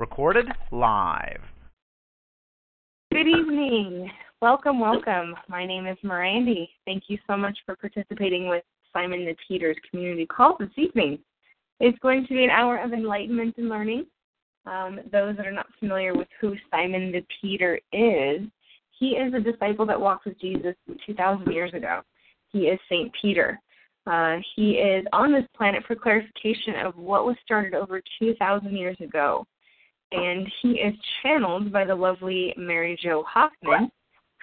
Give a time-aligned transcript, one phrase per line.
[0.00, 1.42] Recorded live.
[3.12, 4.10] Good evening.
[4.40, 5.34] Welcome, welcome.
[5.46, 6.70] My name is Mirandy.
[6.86, 11.18] Thank you so much for participating with Simon the Peters Community Call this evening.
[11.80, 14.06] It's going to be an hour of enlightenment and learning.
[14.64, 18.40] Um, those that are not familiar with who Simon the Peter is,
[18.98, 22.00] he is a disciple that walked with Jesus 2,000 years ago.
[22.52, 23.12] He is St.
[23.20, 23.60] Peter.
[24.06, 28.96] Uh, he is on this planet for clarification of what was started over 2,000 years
[29.00, 29.46] ago
[30.12, 33.90] and he is channeled by the lovely Mary Jo Hoffman,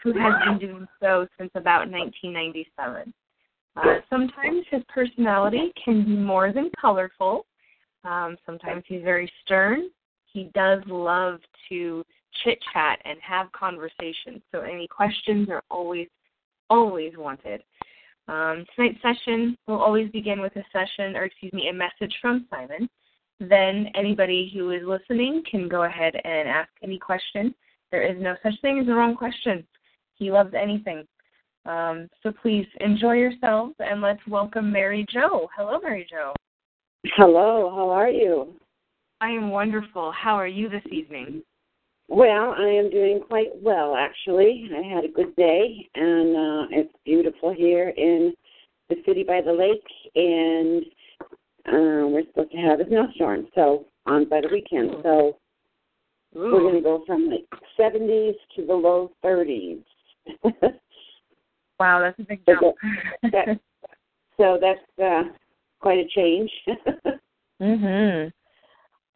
[0.03, 3.13] who has been doing so since about 1997.
[3.75, 7.45] Uh, sometimes his personality can be more than colorful.
[8.03, 9.89] Um, sometimes he's very stern.
[10.31, 12.03] He does love to
[12.43, 14.41] chit chat and have conversations.
[14.51, 16.07] So any questions are always,
[16.69, 17.61] always wanted.
[18.27, 22.45] Um, tonight's session will always begin with a session, or excuse me, a message from
[22.49, 22.89] Simon
[23.39, 27.53] then anybody who is listening can go ahead and ask any question.
[27.91, 29.65] There is no such thing as a wrong question.
[30.15, 31.05] He loves anything.
[31.65, 35.47] Um, so please enjoy yourselves and let's welcome Mary Jo.
[35.55, 36.33] Hello, Mary Jo.
[37.15, 38.53] Hello, how are you?
[39.21, 40.11] I am wonderful.
[40.11, 41.43] How are you this evening?
[42.07, 44.69] Well, I am doing quite well, actually.
[44.73, 48.33] I had a good day, and uh, it's beautiful here in
[48.89, 49.83] the city by the lake,
[50.15, 50.85] and
[51.67, 54.91] uh, we're supposed to have a snowstorm, so on by the weekend.
[55.03, 55.37] So
[56.35, 56.51] Ooh.
[56.53, 57.45] we're going to go from like
[57.79, 59.83] 70s to the low 30s.
[61.79, 62.75] wow, that's a big jump.
[63.23, 63.59] that, that,
[64.37, 65.23] so that's uh,
[65.79, 66.51] quite a change.
[67.61, 68.31] mhm.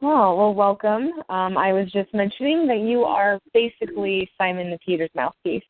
[0.00, 1.12] Well, well, welcome.
[1.28, 5.62] Um, I was just mentioning that you are basically Simon the Peter's mouthpiece.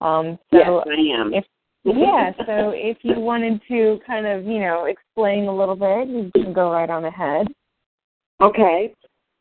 [0.00, 1.34] Um, so yes, I am.
[1.34, 1.44] If
[1.96, 6.30] yeah, so if you wanted to kind of, you know, explain a little bit, you
[6.34, 7.46] can go right on ahead.
[8.40, 8.94] Okay.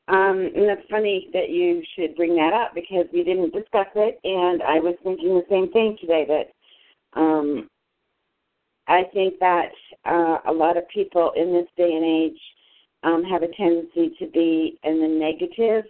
[0.07, 4.19] Um, and that's funny that you should bring that up because we didn't discuss it,
[4.23, 7.67] and I was thinking the same thing today that um,
[8.87, 9.71] I think that
[10.05, 12.39] uh, a lot of people in this day and age
[13.03, 15.83] um, have a tendency to be in the negative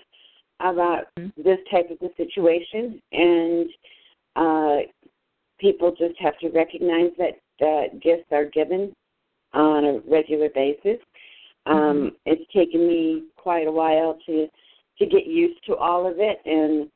[0.60, 1.42] about mm-hmm.
[1.42, 3.70] this type of a situation, and
[4.36, 4.78] uh,
[5.60, 8.94] people just have to recognize that uh, gifts are given
[9.54, 11.00] on a regular basis.
[11.66, 12.08] Um, mm-hmm.
[12.26, 14.48] It's taken me quite a while to
[15.00, 16.90] to get used to all of it and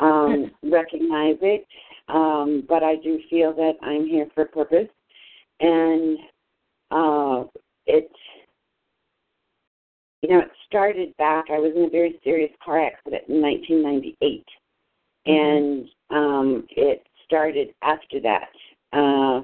[0.00, 1.66] um, recognize it.
[2.08, 4.88] Um, but I do feel that I'm here for a purpose,
[5.60, 6.18] and
[6.90, 7.44] uh,
[7.86, 8.10] it
[10.22, 11.46] you know it started back.
[11.50, 14.44] I was in a very serious car accident in 1998,
[15.26, 15.32] mm-hmm.
[15.32, 18.48] and um, it started after that.
[18.92, 19.42] Uh,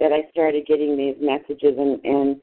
[0.00, 2.40] that I started getting these messages, and, and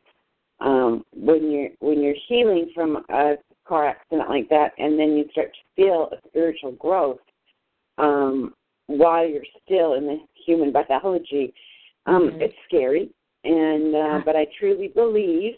[0.62, 3.35] um, when you're when you're healing from a
[3.68, 7.19] car accident like that, and then you start to feel a spiritual growth
[7.97, 8.53] um,
[8.88, 11.53] while you're still in the human biology,
[12.06, 12.41] um, mm-hmm.
[12.41, 13.09] it's scary.
[13.44, 15.53] And uh, but I truly believe,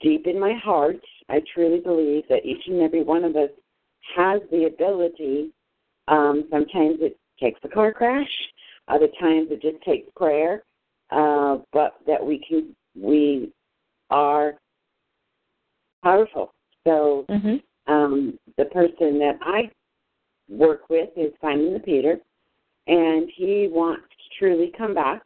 [0.00, 3.50] deep in my heart, I truly believe that each and every one of us
[4.16, 5.52] has the ability.
[6.08, 8.30] Um, sometimes it takes a car crash.
[8.88, 10.62] Other times it just takes prayer.
[11.10, 13.52] Uh, but that we can we
[14.10, 14.54] are
[16.04, 16.54] powerful.
[16.86, 17.92] So mm-hmm.
[17.92, 19.70] um, the person that I
[20.48, 22.16] work with is Simon the Peter,
[22.86, 25.22] and he wants to truly come back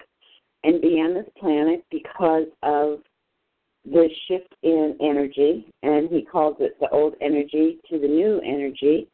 [0.65, 3.01] and be on this planet because of
[3.85, 9.07] the shift in energy, and he calls it the old energy to the new energy.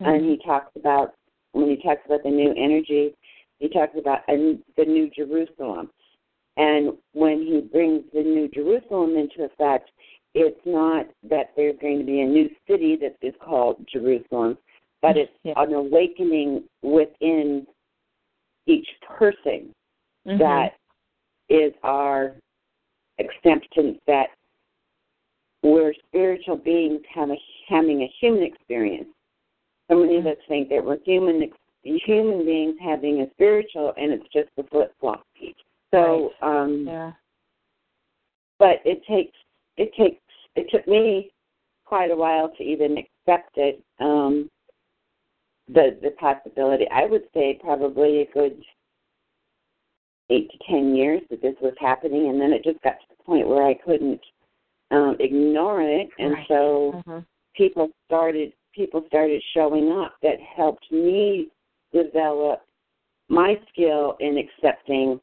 [0.00, 0.10] Mm-hmm.
[0.10, 1.14] And he talks about
[1.54, 3.14] when he talks about the new energy,
[3.58, 5.90] he talks about a, the new Jerusalem.
[6.56, 9.90] And when he brings the new Jerusalem into effect,
[10.34, 14.58] it's not that there's going to be a new city that is called Jerusalem,
[15.00, 15.54] but it's yeah.
[15.56, 17.66] an awakening within
[18.66, 19.72] each person
[20.26, 20.38] mm-hmm.
[20.38, 20.72] that
[21.48, 22.34] is our
[23.20, 24.28] acceptance that
[25.62, 29.08] we're spiritual beings having a human experience.
[29.90, 31.50] So many of us think that we're human
[31.82, 35.26] human beings having a spiritual, and it's just the flip flop.
[35.92, 36.62] So, right.
[36.62, 37.12] um, yeah.
[38.58, 39.36] but it takes
[39.76, 40.22] it takes
[40.56, 41.30] it took me
[41.84, 43.82] quite a while to even accept it.
[44.00, 44.50] Um,
[45.68, 46.86] the the possibility.
[46.90, 48.62] I would say probably a good
[50.30, 53.22] eight to ten years that this was happening, and then it just got to the
[53.24, 54.20] point where I couldn't
[54.90, 56.48] um, ignore it, and Right.
[56.48, 57.26] so Mhm.
[57.54, 61.48] people started people started showing up that helped me
[61.92, 62.62] develop
[63.28, 65.20] my skill in accepting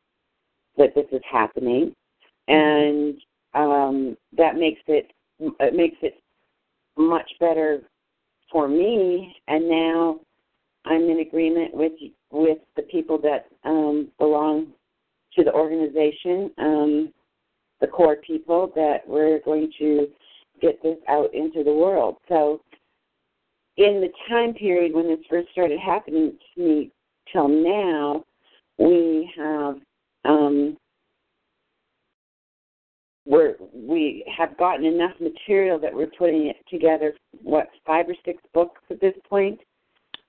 [0.78, 1.94] that this is happening,
[2.48, 3.16] and
[3.54, 6.16] um, that makes it it makes it
[6.98, 7.82] much better
[8.52, 9.36] for me.
[9.48, 10.20] And now
[10.86, 11.94] I'm in agreement with
[12.32, 14.68] with the people that um, belong
[15.36, 17.14] to the organization, um,
[17.80, 20.08] the core people that we're going to
[20.62, 22.18] get this out into the world.
[22.30, 22.62] So,
[23.82, 26.92] in the time period when this first started happening to me
[27.32, 28.24] till now,
[28.78, 29.76] we have
[30.26, 30.78] um,
[33.26, 37.14] we're we have gotten enough material that we're putting it together.
[37.44, 39.60] What five or six books at this point,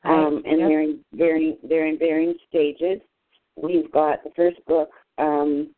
[0.05, 0.69] um, and Yep.
[0.69, 3.01] they're in varying they're in varying stages.
[3.57, 5.75] We've got the first book, um,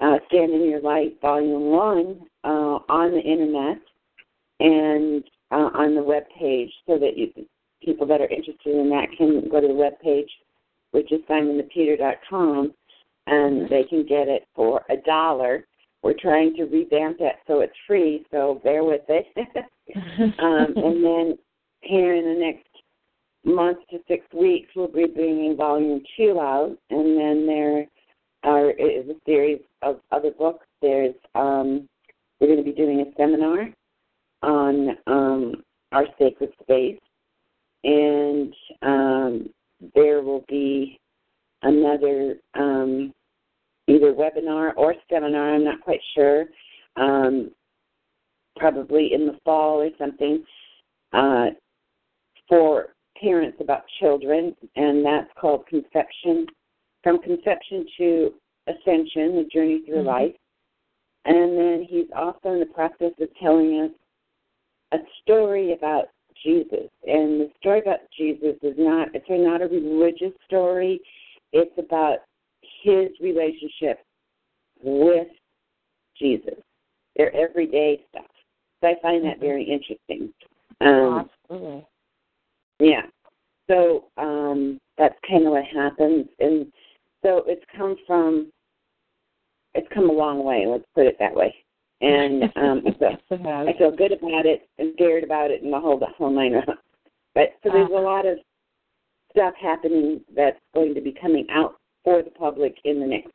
[0.00, 3.78] uh, Stand in Your Light, Volume One, uh, on the internet
[4.60, 7.32] and uh, on the web page, so that you,
[7.82, 10.30] people that are interested in that can go to the web page,
[10.90, 12.72] which is simonthepeter.com,
[13.26, 15.66] and they can get it for a dollar.
[16.02, 19.26] We're trying to revamp that so it's free, so bear with it.
[20.38, 21.38] um, and then
[21.80, 22.68] here in the next
[23.44, 27.86] month to six weeks, we'll be bringing volume two out, and then there
[28.44, 30.66] are is a series of other books.
[30.80, 31.88] There's um,
[32.40, 33.68] we're going to be doing a seminar
[34.42, 35.54] on um,
[35.92, 36.98] our sacred space,
[37.84, 39.48] and um,
[39.94, 40.98] there will be
[41.62, 43.12] another um,
[43.86, 45.54] either webinar or seminar.
[45.54, 46.46] I'm not quite sure.
[46.96, 47.50] Um,
[48.56, 50.44] probably in the fall or something
[51.12, 51.46] uh,
[52.48, 52.88] for
[53.20, 56.46] parents about children, and that's called Conception,
[57.02, 58.34] from Conception to
[58.66, 60.06] Ascension, the journey through Mhm.
[60.06, 60.36] life.
[61.24, 63.90] And then he's also in the process of telling us
[64.92, 66.06] a story about
[66.42, 66.88] Jesus.
[67.06, 71.00] And the story about Jesus is not it's not a religious story.
[71.52, 72.18] It's about
[72.82, 74.00] his relationship
[74.82, 75.28] with
[76.18, 76.58] Jesus.
[77.16, 78.30] Their everyday stuff.
[78.80, 80.32] So I find that very interesting.
[80.80, 81.86] Um, Absolutely.
[82.78, 83.02] yeah.
[83.68, 86.66] So um, that's kind of what happens, and
[87.22, 88.50] so it's come from.
[89.74, 90.64] It's come a long way.
[90.66, 91.54] Let's put it that way.
[92.00, 93.68] And um, it has.
[93.68, 96.52] I feel good about it and scared about it and the whole the whole nine.
[97.34, 98.38] But so there's a lot of
[99.30, 103.32] stuff happening that's going to be coming out for the public in the next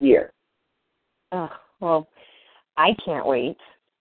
[0.00, 0.32] year.
[1.30, 1.48] Oh,
[1.80, 2.08] well,
[2.76, 3.56] I can't wait.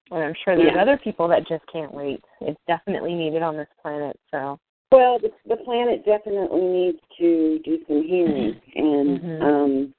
[0.10, 0.82] And I'm sure there's Yeah.
[0.82, 2.22] other people that just can't wait.
[2.42, 4.60] It's definitely needed on this planet, so
[4.92, 9.42] Well, the, the planet definitely needs to do some healing, and Mhm.
[9.42, 9.94] um,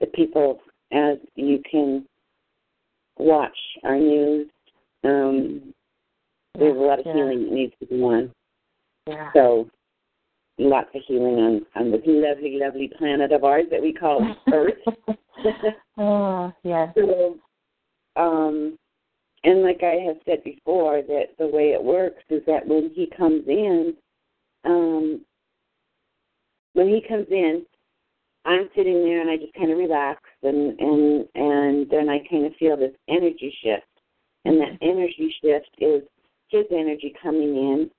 [0.00, 0.60] the people,
[0.92, 2.06] as you can
[3.18, 4.48] watch our news,
[5.04, 5.74] um,
[6.58, 7.14] there's a lot of Yeah.
[7.14, 8.32] healing that needs to be done.
[9.06, 9.32] yeah.
[9.32, 9.68] So,
[10.58, 14.20] lots of healing on on this lovely, lovely planet of ours that we call
[14.52, 14.74] Earth.
[15.98, 16.92] oh, yes.
[16.94, 17.38] so,
[18.16, 18.76] um,
[19.44, 23.06] and like I have said before, that the way it works is that when he
[23.16, 23.94] comes in,
[24.64, 25.24] um,
[26.72, 27.64] when he comes in,
[28.48, 32.46] I'm sitting there and I just kind of relax and and and then I kind
[32.46, 33.86] of feel this energy shift,
[34.46, 36.02] and that energy shift is
[36.48, 37.90] his energy coming in.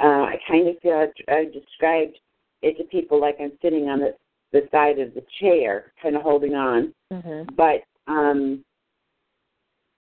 [0.00, 2.18] Uh, I kind of feel I, I described
[2.62, 4.16] it to people like I'm sitting on the
[4.50, 7.54] the side of the chair, kind of holding on, Mhm.
[7.54, 8.64] but um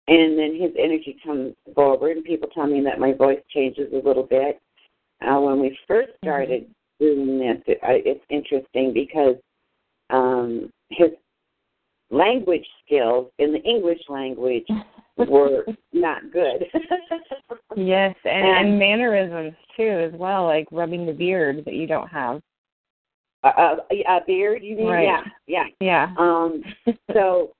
[0.08, 4.06] and then his energy comes forward and people tell me that my voice changes a
[4.06, 4.60] little bit.
[5.26, 9.36] Uh when we first started doing this it, I, it's interesting because
[10.12, 11.08] um his
[12.10, 14.66] language skills in the english language
[15.16, 16.64] were not good
[17.74, 22.08] Yes, and, And- and mannerisms too, as well, like rubbing the beard that you don't
[22.08, 22.42] have.
[23.44, 23.76] a, a,
[24.08, 25.04] a beard you mean Right.
[25.04, 26.14] yeah yeah Yeah.
[26.18, 26.62] um
[27.14, 27.52] so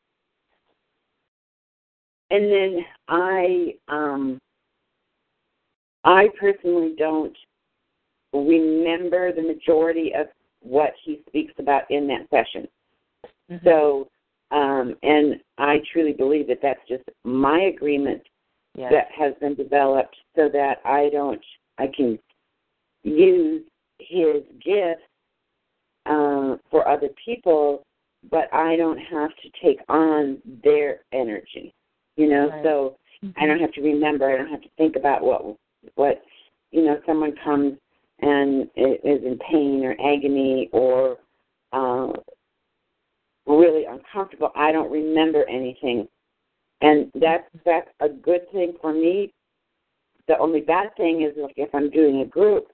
[2.31, 4.39] and then i um
[6.05, 7.37] i personally don't
[8.35, 10.27] remember the majority of
[10.63, 12.69] what he speaks about in that session
[13.51, 13.65] Mhm.
[13.65, 14.09] so
[14.51, 18.23] um and i truly believe that that's just my agreement
[18.77, 18.91] yes.
[18.93, 21.43] that has been developed so that i don't
[21.79, 22.19] i can
[23.03, 23.63] use
[23.99, 25.03] his gifts
[26.07, 27.85] uh, for other people
[28.31, 31.75] but I don't have to take on their energy.
[32.17, 32.65] You know, Right.
[32.65, 32.99] so
[33.37, 34.29] I don't have to remember.
[34.29, 35.57] I don't have to think about what
[35.95, 36.23] what
[36.71, 37.01] you know.
[37.07, 37.79] Someone comes
[38.23, 41.19] and is in pain or agony or
[41.73, 42.13] uh,
[43.47, 44.51] really uncomfortable.
[44.57, 46.09] I don't remember anything,
[46.81, 49.33] and that's that's a good thing for me.
[50.29, 52.69] The only bad thing is like if I'm doing a group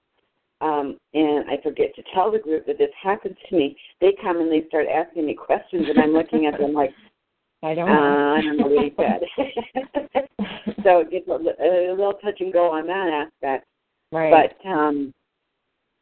[0.61, 4.41] um, and I forget to tell the group that this happens to me, they come
[4.41, 6.91] and they start asking me questions, and I'm looking at them like,
[7.63, 8.35] I uh, don't know.
[8.37, 10.27] I don't know what he said.
[10.83, 13.65] so it gets a, a little touch and go on that aspect.
[14.11, 14.51] right.
[14.63, 15.13] But um,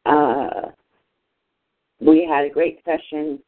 [0.08, 0.70] uh,
[2.00, 3.38] we had a great session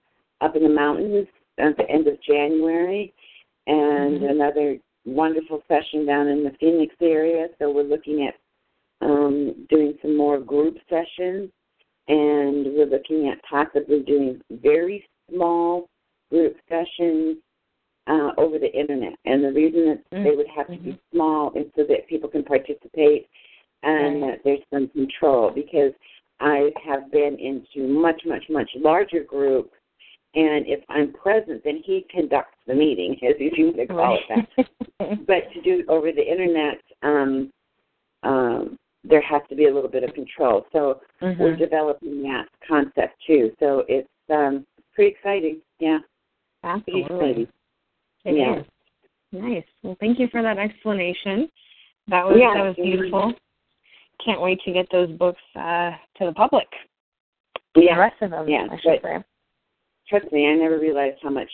[0.40, 1.26] up in the mountains
[1.58, 3.12] at the end of January,
[3.66, 4.30] and Mhm.
[4.30, 7.48] another wonderful session down in the Phoenix area.
[7.58, 8.34] So we're looking at
[9.02, 11.50] um, doing some more group sessions,
[12.08, 15.88] and we're looking at possibly doing very small
[16.30, 17.38] group sessions
[18.06, 19.14] uh, over the internet.
[19.24, 20.24] And the reason that Mm.
[20.24, 23.26] they would have to be small is so that people can participate
[23.82, 24.30] and Right.
[24.32, 25.94] that there's some control because
[26.40, 29.70] I have been into much, much, much larger groups.
[30.34, 34.46] And if I'm present, then he conducts the meeting, as you want to call it
[34.56, 34.66] that.
[35.26, 37.50] But to do it over the internet, um,
[38.22, 40.66] um, there has to be a little bit of control.
[40.72, 41.58] So we're Mhm.
[41.58, 43.54] developing that concept too.
[43.58, 45.60] So it's um, pretty exciting.
[45.78, 46.00] Yeah,
[46.62, 47.02] pretty Absolutely.
[47.02, 47.48] exciting.
[48.24, 48.58] It Yeah.
[48.60, 48.66] is.
[49.32, 49.64] Nice.
[49.82, 51.50] Well, thank you for that explanation.
[52.08, 53.34] That was Yeah, that was beautiful.
[54.24, 56.66] Can't wait to get those books uh, to the public.
[57.74, 59.18] The rest of them, Yeah, I should say.
[60.08, 61.50] trust me, I never realized how much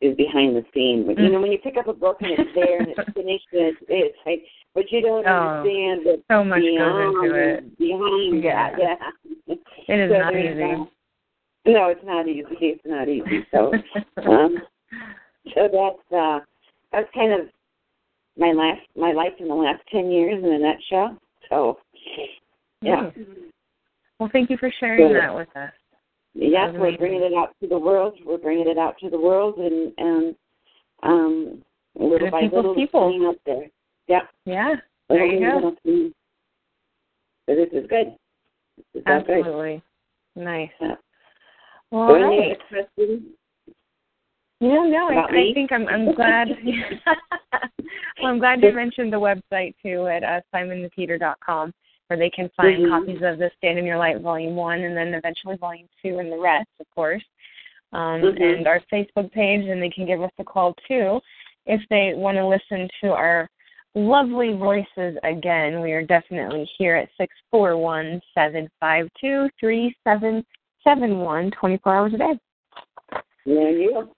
[0.00, 1.06] is behind the scenes.
[1.06, 1.32] When, you Mm.
[1.32, 3.78] know, when you pick up a book and it's there and it's finished and it's,
[3.88, 7.78] it's like, but you don't Oh, understand that So much goes into it.
[7.78, 8.70] Behind Yeah.
[8.76, 9.54] that, yeah.
[9.88, 10.54] It is So not easy.
[10.60, 10.88] that.
[11.66, 12.56] No, it's not easy.
[12.60, 13.44] It's not easy.
[13.50, 13.72] So,
[14.28, 14.62] um,
[15.54, 16.40] so that's uh,
[16.92, 17.48] that's kind of
[18.38, 21.18] my last my life in the last ten years in a nutshell.
[21.48, 21.78] So,
[22.82, 23.12] yeah, Nice.
[24.18, 25.16] Well, thank you for sharing Good.
[25.16, 25.70] that with us.
[26.34, 28.18] yes, we're bringing it out to the world.
[28.24, 30.34] We're bringing it out to the world, and and
[31.02, 31.62] um,
[31.98, 33.28] little by little, people.
[33.28, 33.66] out there.
[34.08, 34.74] Yeah, Yeah,
[35.08, 36.10] there you Little by go.
[37.48, 38.16] So this is good.
[38.76, 39.38] This is all good.
[39.38, 39.82] Absolutely.
[40.34, 40.70] Nice.
[40.80, 40.94] Yeah.
[41.90, 42.58] Well, all right.
[44.60, 46.48] Yeah, no, I, I think I'm I'm glad.
[48.22, 51.74] well, I'm glad you mentioned the website too at uh, simonthepeter.com,
[52.06, 52.88] where they can find Mhm.
[52.88, 56.32] copies of the Stand in Your Light Volume One, and then eventually Volume Two, and
[56.32, 57.22] the rest, of course.
[57.92, 58.58] Um, Mhm.
[58.58, 61.20] And our Facebook page, and they can give us a call too
[61.66, 63.50] if they want to listen to our
[63.94, 65.82] lovely voices again.
[65.82, 70.46] We are definitely here at six four one seven five two three seven
[70.82, 72.38] seven one twenty four hours a day.
[73.44, 74.08] You go.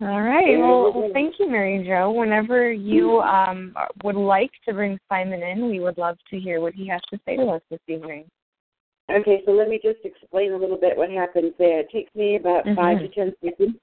[0.00, 0.56] All right.
[0.56, 2.12] Well, well, thank you, Mary Jo.
[2.12, 3.74] Whenever you um,
[4.04, 7.18] would like to bring Simon in, we would love to hear what he has to
[7.26, 8.24] say to us this evening.
[9.10, 11.80] Okay, so let me just explain a little bit what happens there.
[11.80, 13.74] It takes me about five to ten seconds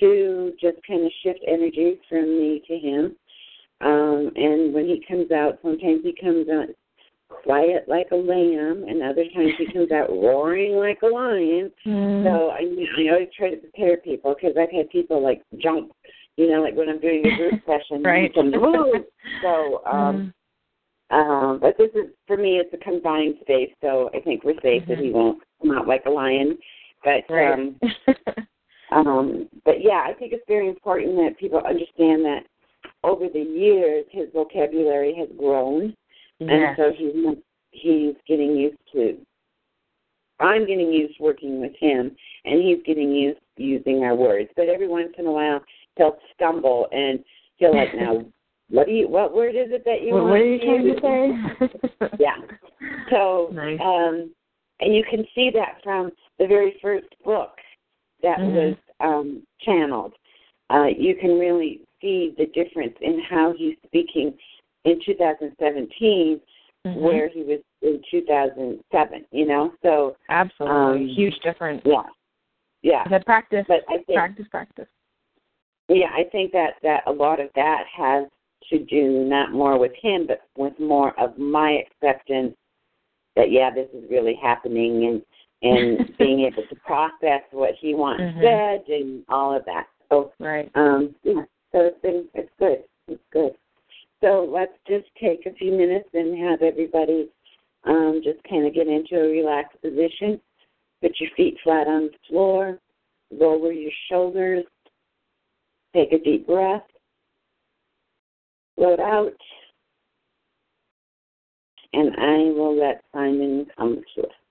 [0.00, 3.16] to just kind of shift energy from me to him.
[3.80, 6.68] Um, and when he comes out, sometimes he comes out
[7.42, 11.70] quiet like a lamb, and other times he comes out roaring like a lion.
[11.86, 12.26] Mm-hmm.
[12.26, 15.92] So I, I always try to prepare people because I've had people like jump,
[16.36, 18.02] you know, like when I'm doing a group session.
[18.02, 18.30] Right.
[18.34, 18.52] Some,
[19.42, 20.34] so, um,
[21.10, 22.58] um, but this is for me.
[22.58, 26.04] It's a confined space, so I think we're safe that he won't come out like
[26.06, 26.58] a lion.
[27.04, 27.52] But right.
[27.52, 27.80] um,
[28.92, 32.44] um, but yeah, I think it's very important that people understand that
[33.04, 35.94] over the years his vocabulary has grown,
[36.40, 37.36] and so he's
[37.70, 39.16] he's getting used to.
[40.40, 44.48] I'm getting used working with him, and he's getting used using our words.
[44.56, 45.60] But every once in a while,
[45.96, 47.22] he'll stumble, and
[47.56, 48.24] he'll like, "Now,
[48.70, 49.08] what do you?
[49.08, 51.68] What word is it that you What, want what are you to trying use?" to
[52.00, 52.08] say?
[52.18, 52.36] Yeah.
[53.10, 53.78] So, Nice.
[53.80, 54.32] um,
[54.80, 57.58] and you can see that from the very first book
[58.22, 58.52] that Mhm.
[58.54, 60.14] was um, channeled.
[60.70, 64.36] Uh, you can really see the difference in how he's speaking
[64.84, 66.40] in 2017
[66.84, 66.96] Mhm.
[67.00, 69.72] where he was in 2007, you know?
[69.82, 70.76] So, Absolutely.
[70.78, 71.82] um, Huge difference.
[71.84, 72.02] yeah.
[72.82, 73.06] Yeah.
[73.08, 74.88] The practice, But I think practice, practice.
[75.88, 78.26] Yeah, I think that that a lot of that has
[78.70, 82.56] to do not more with him, but with more of my acceptance
[83.36, 85.22] that yeah, this is really happening, and
[85.62, 88.40] and being able to process what he once Mhm.
[88.40, 89.88] said and all of that.
[90.08, 90.70] So Right.
[90.74, 93.56] um, yeah, so it's been it's good, it's good.
[94.22, 97.28] So let's just take a few minutes and have everybody
[97.84, 100.40] um, just kind of get into a relaxed position.
[101.00, 102.78] Put your feet flat on the floor.
[103.32, 104.64] lower your shoulders.
[105.94, 106.84] Take a deep breath.
[108.76, 109.32] Float out.
[111.92, 114.41] And I will let Simon come to us.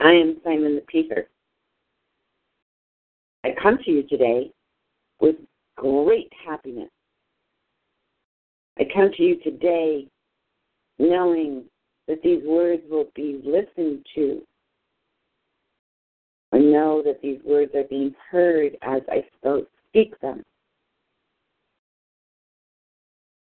[0.00, 1.28] I am Simon the Peter.
[3.44, 4.50] I come to you today
[5.20, 5.36] with
[5.76, 6.88] great happiness.
[8.78, 10.06] I come to you today
[10.98, 11.64] knowing
[12.08, 14.42] that these words will be listened to.
[16.52, 19.24] I know that these words are being heard as I
[19.88, 20.42] speak them.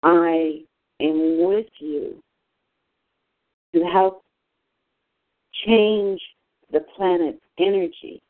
[0.05, 0.63] I
[1.01, 2.23] am with you
[3.75, 4.23] to help
[5.67, 6.21] change
[6.75, 8.21] the planet's energy.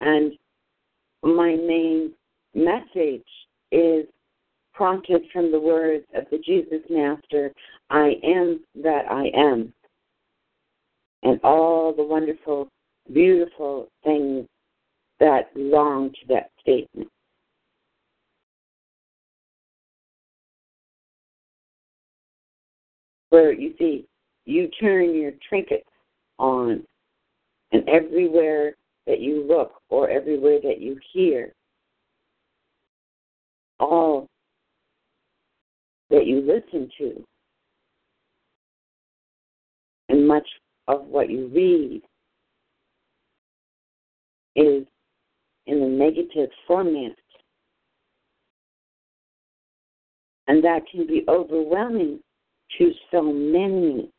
[0.00, 0.32] And
[1.22, 2.12] my main
[2.54, 3.26] message
[3.72, 4.06] is
[4.72, 7.52] prompted from the words of the Jesus Master
[7.90, 9.72] I am that I am.
[11.24, 12.68] And all the wonderful,
[13.12, 14.46] beautiful things
[15.18, 17.08] that belong to that statement.
[23.30, 24.06] Where you see,
[24.46, 25.88] you turn your trinkets
[26.38, 26.84] on,
[27.72, 28.74] and everywhere
[29.06, 31.52] that you look or everywhere that you hear,
[33.80, 34.26] all
[36.10, 37.24] that you listen to,
[40.08, 40.46] and much
[40.88, 42.02] of what you read
[44.56, 44.86] is
[45.66, 47.16] in a negative format.
[50.46, 52.20] And that can be overwhelming
[52.78, 54.10] to so many.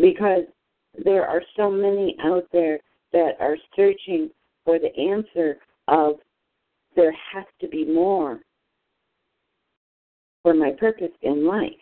[0.00, 0.44] Because
[1.04, 2.78] there are so many out there
[3.12, 4.30] that are searching
[4.64, 5.58] for the answer
[5.88, 6.16] of
[6.94, 8.40] there has to be more
[10.42, 11.72] for my purpose in life.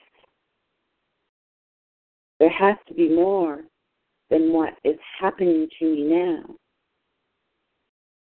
[2.38, 3.62] There has to be more
[4.30, 6.42] than what is happening to me now.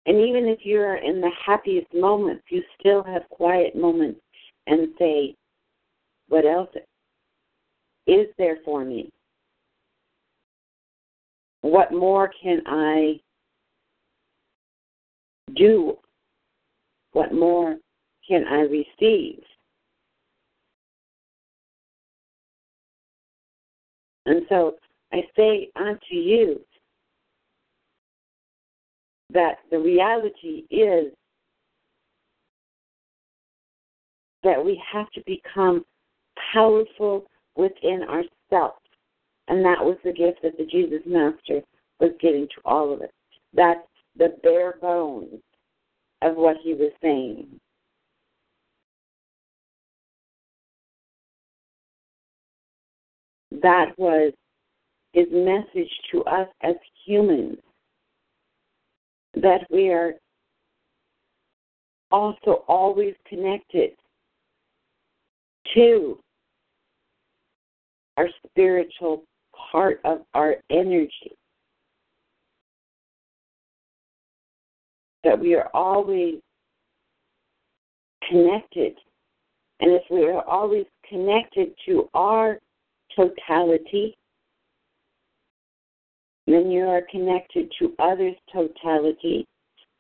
[0.07, 4.21] And even if you're in the happiest moments, you still have quiet moments
[4.67, 5.35] and say,
[6.29, 6.71] What else
[8.07, 9.11] is there for me?
[11.63, 13.21] What more can I
[15.55, 15.97] do?
[17.13, 17.77] What more
[18.29, 19.43] can I receive?
[24.27, 24.75] And so
[25.13, 26.61] I say unto you
[29.33, 31.13] that the reality is
[34.43, 35.85] that we have to become
[36.53, 38.81] powerful within ourselves.
[39.49, 41.63] And that was the gift that the Jesus Master
[42.01, 43.09] was giving to all of us.
[43.55, 45.41] That's the bare bones
[46.23, 47.47] of what he was saying.
[53.63, 54.33] That was
[55.13, 56.75] his message to us as
[57.07, 57.59] humans
[59.35, 60.15] that we are
[62.11, 63.91] also always connected
[65.75, 66.19] to
[68.17, 69.25] our spiritual
[69.77, 71.37] part of our energy.
[75.23, 76.37] That we are always
[78.27, 78.95] connected.
[79.81, 82.59] And if we are always connected to our
[83.15, 84.17] totality,
[86.47, 89.47] then you are connected to others' totality.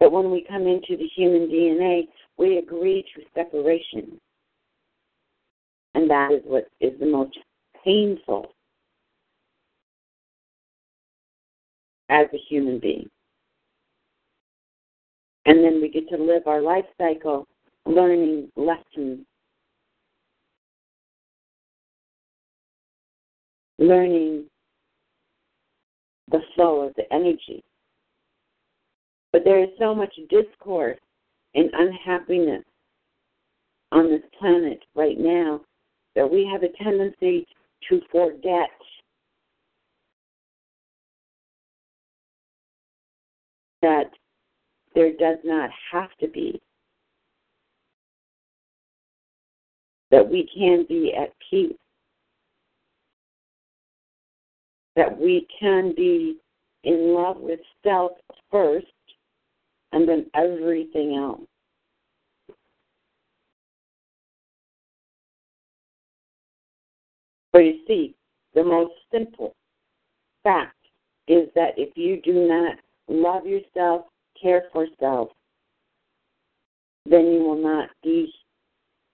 [0.00, 2.04] But when we come into the human DNA,
[2.38, 4.18] we agree to separation.
[5.94, 7.38] And that is what is the most
[7.84, 8.55] painful
[12.08, 13.08] as a human being.
[15.44, 17.46] And then we get to live our life cycle
[17.86, 19.20] learning lessons,
[23.78, 24.44] learning
[26.30, 27.62] the flow of the energy.
[29.32, 30.98] But there is so much discourse
[31.54, 32.64] and unhappiness
[33.92, 35.60] on this planet right now
[36.16, 37.46] that we have a tendency
[37.88, 38.70] to forget
[43.86, 44.10] that
[44.96, 46.60] there does not have to be,
[50.10, 51.76] that we can be at peace,
[54.96, 56.36] that we can be
[56.82, 58.12] in love with self
[58.50, 58.86] first
[59.92, 61.46] and then everything else.
[67.52, 68.16] But you see,
[68.52, 69.54] the most simple
[70.42, 70.74] fact
[71.28, 74.06] is that if you do not love yourself,
[74.40, 75.28] care for self,
[77.04, 78.32] then you will not be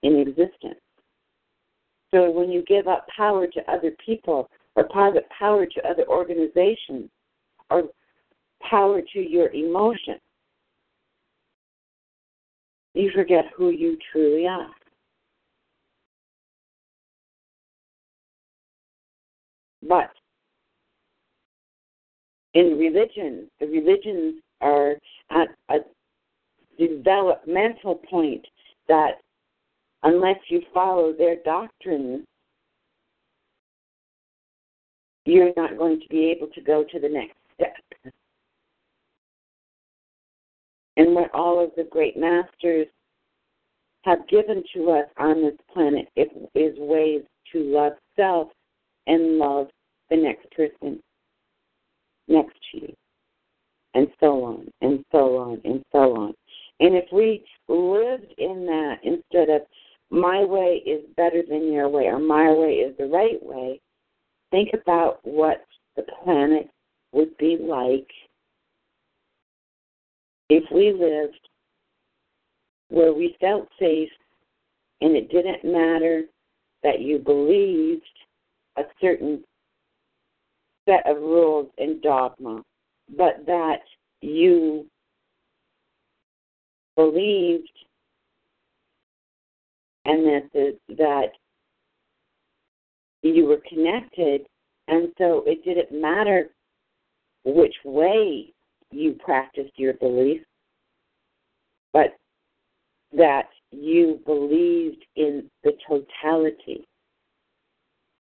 [0.03, 0.81] in existence.
[2.11, 7.09] So when you give up power to other people or power to other organizations
[7.71, 7.85] or
[8.69, 10.21] power to your emotions,
[12.95, 14.71] you forget who you truly are.
[19.89, 20.11] But
[22.55, 24.97] in religion, the religions are
[25.31, 25.79] at a
[26.79, 28.47] developmental point
[28.89, 29.21] that
[30.03, 32.25] unless you follow their doctrines,
[35.25, 38.13] you're not going to be able to go to the next step.
[40.97, 42.87] And what all of the great masters
[44.05, 48.49] have given to us on this planet is ways to love self
[49.07, 49.69] and love
[50.11, 51.01] the next person
[52.29, 52.95] next to you,
[53.95, 56.35] and so on, and so on, and so on.
[56.81, 59.63] And if we lived in that instead of
[60.11, 63.81] my way is better than your way or my way is the right way,
[64.51, 65.65] think about what
[65.97, 66.69] the planet
[67.13, 68.09] would be like
[70.49, 71.49] if we lived
[72.89, 74.11] where we felt safe
[75.01, 76.25] and it didn't matter
[76.83, 78.03] that you believed
[78.77, 79.43] a certain
[80.85, 82.63] set of rules and dogma,
[83.17, 83.81] but that
[84.21, 84.87] you
[86.97, 87.69] believed
[90.05, 91.29] and that the, that
[93.23, 94.43] you were connected,
[94.89, 96.51] and so it didn't matter
[97.45, 98.53] which way
[98.91, 100.43] you practiced your belief,
[101.93, 102.17] but
[103.17, 106.87] that you believed in the totality.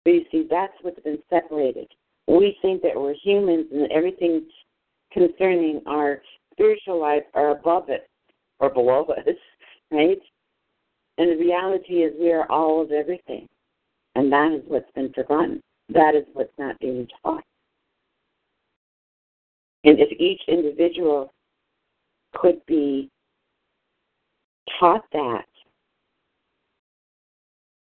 [0.05, 1.89] So you see, that's what's been separated.
[2.31, 4.45] We think that we're humans and everything
[5.13, 8.09] concerning our spiritual life are above it
[8.61, 9.35] or below us,
[9.91, 10.19] right?
[11.19, 13.49] And the reality is we are all of everything.
[14.15, 15.61] And that is what's been forgotten.
[15.89, 17.43] That is what's not being taught.
[19.83, 21.33] And if each individual
[22.37, 23.11] could be
[24.79, 25.47] taught that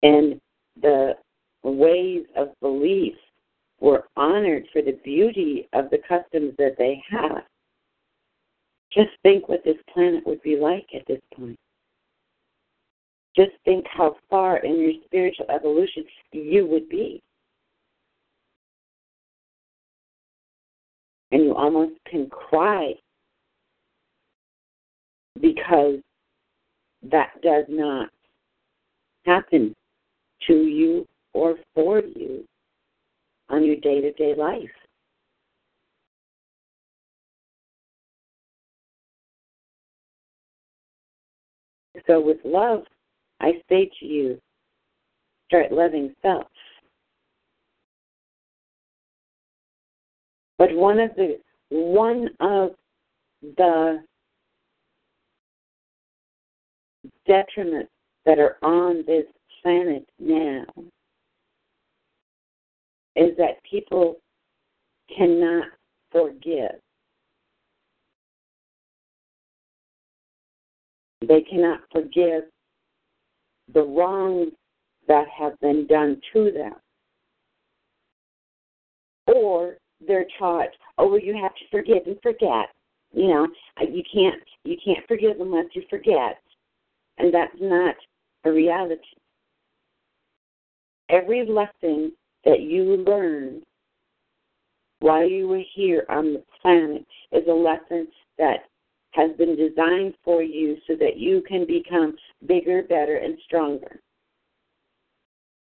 [0.04, 0.40] and
[0.82, 1.16] the
[1.64, 3.16] ways of belief
[3.80, 7.44] were honored for the beauty of the customs that they have,
[8.92, 11.58] just think what this planet would be like at this point.
[13.36, 17.22] Just think how far in your spiritual evolution you would be.
[21.32, 22.94] And you almost can cry
[25.40, 26.00] because
[27.04, 28.10] that does not
[29.26, 29.76] happen
[30.48, 32.44] to you or for you
[33.50, 34.70] on your day to day life.
[42.06, 42.84] So, with love,
[43.42, 44.40] I say to you,
[45.48, 46.48] start loving self.
[50.58, 52.72] But one of the one of
[53.42, 54.04] the
[57.28, 57.90] detriments
[58.26, 59.26] that are on this
[59.62, 60.66] planet now
[63.18, 64.18] is that people
[65.16, 65.66] cannot
[66.12, 66.76] forgive.
[71.28, 72.44] They cannot forgive
[73.74, 74.52] the wrongs
[75.08, 76.76] that have been done to them.
[79.36, 82.70] Or they're taught, oh, you have to forgive and forget.
[83.14, 83.48] You know,
[83.82, 86.40] uh, you can't you can't forgive unless you forget,
[87.18, 87.96] and that's not
[88.44, 89.02] a reality.
[91.10, 92.12] Every lesson
[92.48, 93.62] that you learned
[95.00, 98.08] while you were here on the planet is a lesson
[98.38, 98.62] that
[99.12, 102.16] has been designed for you so that you can become
[102.48, 104.00] bigger, better, and stronger.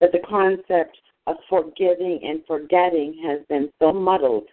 [0.01, 4.49] But the concept of forgiving and forgetting has been so muddled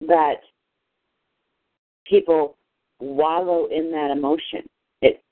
[0.00, 0.36] that
[2.06, 2.56] people
[3.00, 4.62] wallow in that emotion.
[5.02, 5.22] It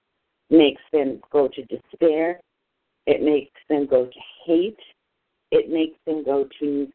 [0.50, 2.40] makes them go to despair.
[3.08, 4.78] It makes them go to hate.
[5.50, 6.88] It makes them go to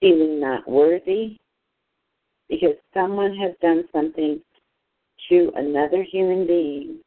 [0.00, 1.36] feeling not worthy
[2.48, 4.40] because someone has done something
[5.28, 7.00] to another human being.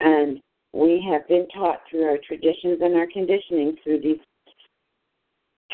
[0.00, 0.40] And
[0.72, 4.18] we have been taught through our traditions and our conditioning through these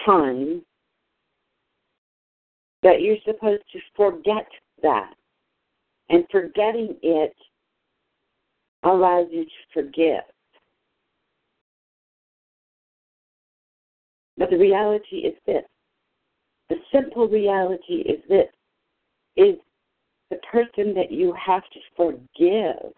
[0.05, 0.61] times
[2.83, 4.47] that you're supposed to forget
[4.83, 5.15] that.
[6.11, 7.35] And forgetting it
[8.85, 10.23] allows you to forgive.
[14.37, 15.65] But the reality is this
[16.69, 18.49] the simple reality is this
[19.37, 19.57] is
[20.31, 22.93] the person that you have to forgive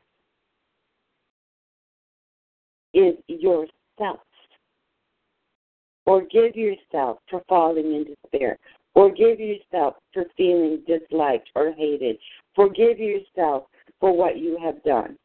[2.92, 4.20] is yourself.
[6.04, 8.58] Forgive yourself for falling in despair.
[8.92, 12.16] Forgive yourself for feeling disliked or hated.
[12.54, 13.64] Forgive yourself
[13.98, 15.16] for what you have done.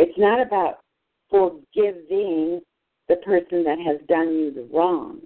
[0.00, 0.78] It's not about
[1.28, 2.62] forgiving
[3.10, 5.20] the person that has done you the wrong.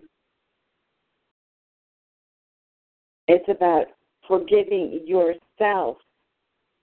[3.28, 3.86] It's about
[4.26, 5.98] forgiving yourself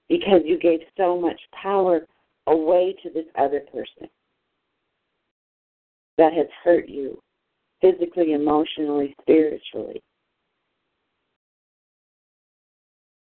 [0.08, 2.08] because you gave so much power
[2.48, 4.08] away to this other person
[6.18, 7.20] that has hurt you
[7.82, 10.02] physically, emotionally, spiritually.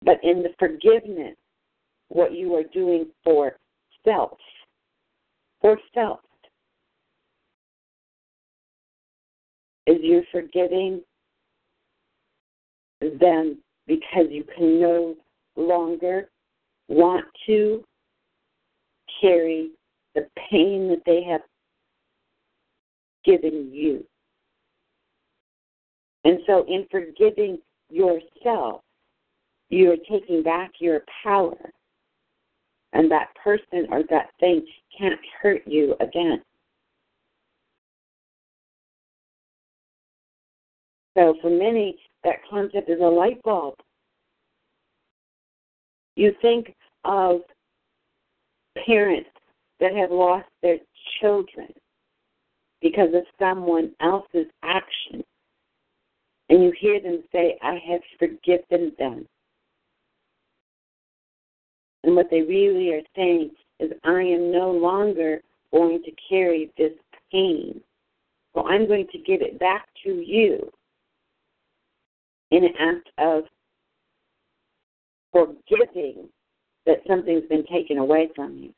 [0.01, 1.37] But in the forgiveness,
[2.09, 3.59] what you are doing for
[4.05, 4.39] self,
[5.61, 6.21] for self,
[9.87, 11.03] is you're forgiving
[13.21, 15.15] them because you can no
[15.57, 16.29] longer
[16.89, 17.85] want to
[19.21, 19.71] carry
[20.15, 21.43] the pain that they have
[23.25, 24.05] given you.
[26.25, 27.59] And so, in forgiving
[27.91, 28.81] yourself,
[29.69, 31.57] you're taking back your power,
[32.95, 34.65] and that person or that thing
[34.97, 36.43] can't hurt you again.
[41.17, 43.75] So, for many, that concept is a light bulb.
[46.17, 47.41] You think of
[48.87, 49.31] parents
[49.81, 50.79] that have lost their
[51.21, 51.69] children
[52.81, 55.23] because of someone else's action.
[56.49, 59.27] And you hear them say, I have forgiven them.
[62.05, 65.41] And what they really are saying is, I am no longer
[65.73, 66.93] going to carry this
[67.33, 67.81] pain.
[68.55, 70.71] So I'm going to give it back to you
[72.51, 73.45] in an act of
[75.33, 76.29] forgiving
[76.87, 78.75] that something's been taken away from you.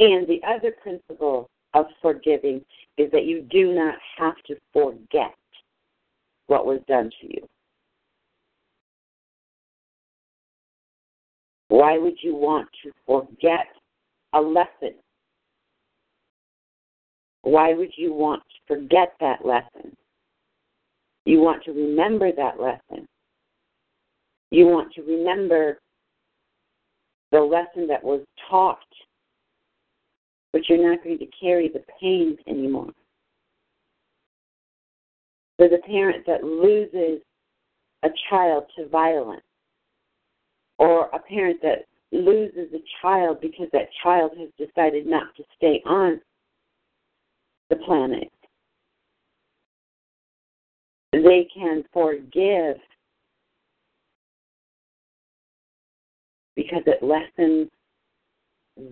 [0.00, 2.64] And the other principle of forgiving
[2.98, 5.34] is that you do not have to forget
[6.48, 7.48] what was done to you.
[11.70, 13.66] Why would you want to forget
[14.34, 14.94] a lesson?
[17.42, 19.96] Why would you want to forget that lesson?
[21.24, 23.06] You want to remember that lesson.
[24.50, 25.78] You want to remember
[27.32, 28.78] the lesson that was taught
[30.52, 32.90] but you're not going to carry the pain anymore.
[35.56, 37.20] For the parent that loses
[38.02, 39.42] a child to violence,
[40.80, 45.80] or a parent that loses a child because that child has decided not to stay
[45.86, 46.20] on
[47.68, 48.32] the planet,
[51.12, 52.76] they can forgive
[56.56, 57.68] because it lessens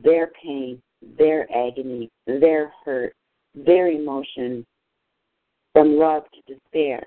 [0.05, 0.81] their pain
[1.19, 3.15] their agony, their hurt,
[3.55, 4.67] their emotion
[5.73, 7.07] from love to despair.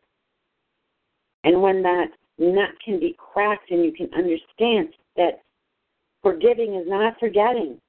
[1.43, 2.07] And when that
[2.41, 5.41] nut can be cracked and you can understand that
[6.23, 7.79] forgiving is not forgetting,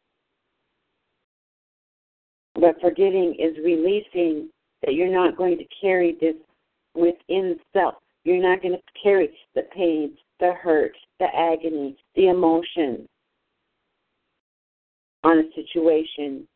[2.55, 4.49] but forgiving is releasing
[4.83, 6.35] that you're not going to carry this
[6.95, 7.95] within self.
[8.25, 13.09] You're not going to carry the pain, the hurt, the agony, the emotions
[15.25, 16.47] on a situation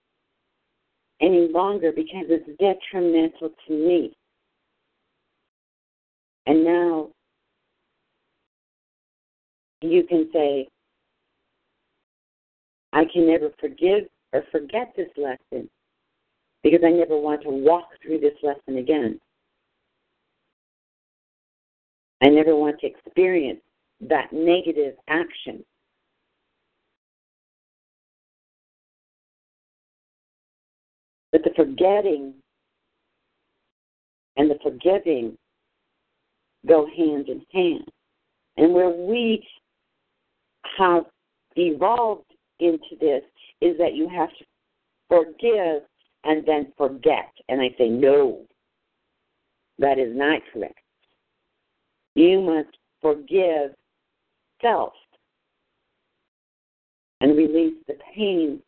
[1.20, 4.14] any longer because it's detrimental to me.
[6.46, 7.09] And now
[9.83, 10.69] you can say,
[12.93, 15.69] I can never forgive or forget this lesson
[16.62, 19.21] because I never want to walk through this lesson again.
[22.23, 23.61] I never want to experience
[24.01, 25.65] that negative action.
[31.33, 32.35] But the forgetting
[34.37, 35.37] and the forgiving
[36.67, 37.85] go hand in hand.
[38.57, 39.47] And where we
[40.77, 41.05] have
[41.57, 43.23] evolved into this
[43.61, 44.45] is that you have to
[45.09, 45.83] forgive
[46.25, 47.33] and then forget.
[47.49, 48.43] And I say, no,
[49.79, 50.79] that is not correct.
[52.15, 53.73] You must forgive
[54.62, 54.93] self
[57.21, 58.61] and release the pain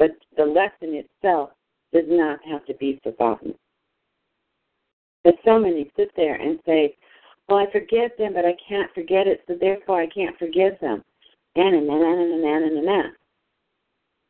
[0.00, 1.50] but the lesson itself
[1.92, 3.54] does not have to be forgotten.
[5.22, 6.96] But so many sit there and say,
[7.50, 11.02] Well, I forgive them, but I can't forget it, so therefore I can't forgive them.
[11.56, 13.12] And and and and and and and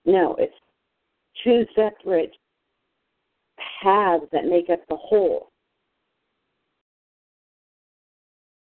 [0.06, 0.54] No, it's
[1.44, 2.32] two separate
[3.82, 5.50] halves that make up the whole.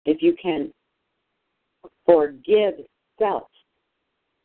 [0.05, 0.73] If you can
[2.07, 2.75] forgive
[3.19, 3.49] self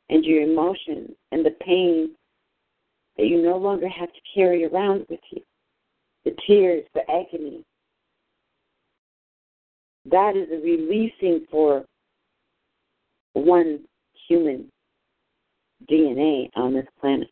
[0.10, 2.16] and your emotions and the pain
[3.18, 5.44] that you no longer have to carry around with you,
[6.26, 7.64] the tears, the agony.
[10.06, 11.86] That is a releasing for
[13.34, 13.80] one
[14.28, 14.72] human
[15.90, 17.30] DNA on this planet.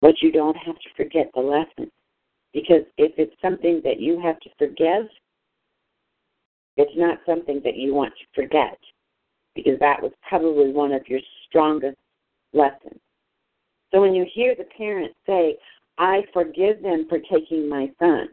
[0.00, 1.90] But you don't have to forget the lesson.
[2.52, 5.06] Because if it's something that you have to forgive,
[6.76, 8.78] it's not something that you want to forget.
[9.54, 11.98] Because that was probably one of your strongest
[12.52, 13.00] lessons.
[13.92, 15.56] So when you hear the parents say,
[15.98, 18.28] I forgive them for taking my son,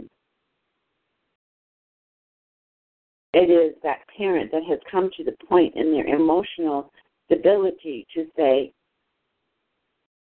[3.35, 6.89] it is that parent that has come to the point in their emotional
[7.25, 8.71] stability to say,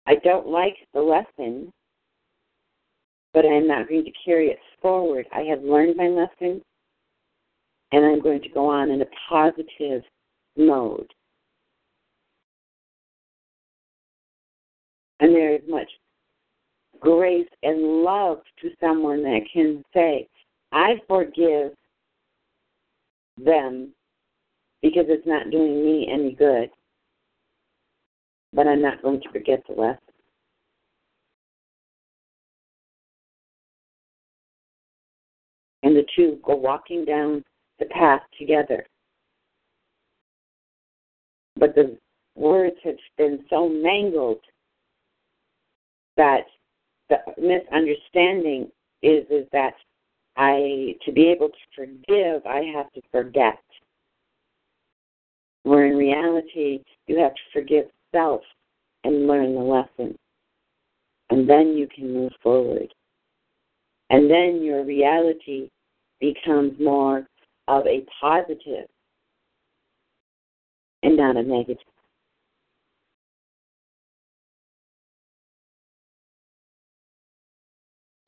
[0.06, 1.72] I don't like the lesson,
[3.32, 5.24] but I'm not going to carry it forward.
[5.34, 6.60] I have learned my lesson,
[7.92, 10.02] and I'm going to go on in a positive
[10.58, 11.10] mode.
[15.20, 15.88] And there is much
[17.00, 20.28] grace and love to someone that can say,
[20.72, 21.72] I forgive
[23.44, 23.92] them
[24.82, 26.70] because it's not doing me any good,
[28.52, 29.98] but I'm not going to forget the lesson.
[35.82, 37.44] And the two go walking down
[37.78, 38.84] the path together.
[41.56, 41.96] But the
[42.34, 44.40] words have been so mangled
[46.16, 46.42] that
[47.08, 48.70] the misunderstanding
[49.02, 49.74] is is that
[50.38, 53.58] I to be able to forgive, I have to forget.
[55.64, 58.42] Where in reality, you have to forgive self
[59.02, 60.16] and learn the lesson.
[61.30, 62.86] And then you can move forward.
[64.10, 65.68] And then your reality
[66.20, 67.26] becomes more
[67.66, 68.86] of a positive
[71.02, 71.78] and not a negative.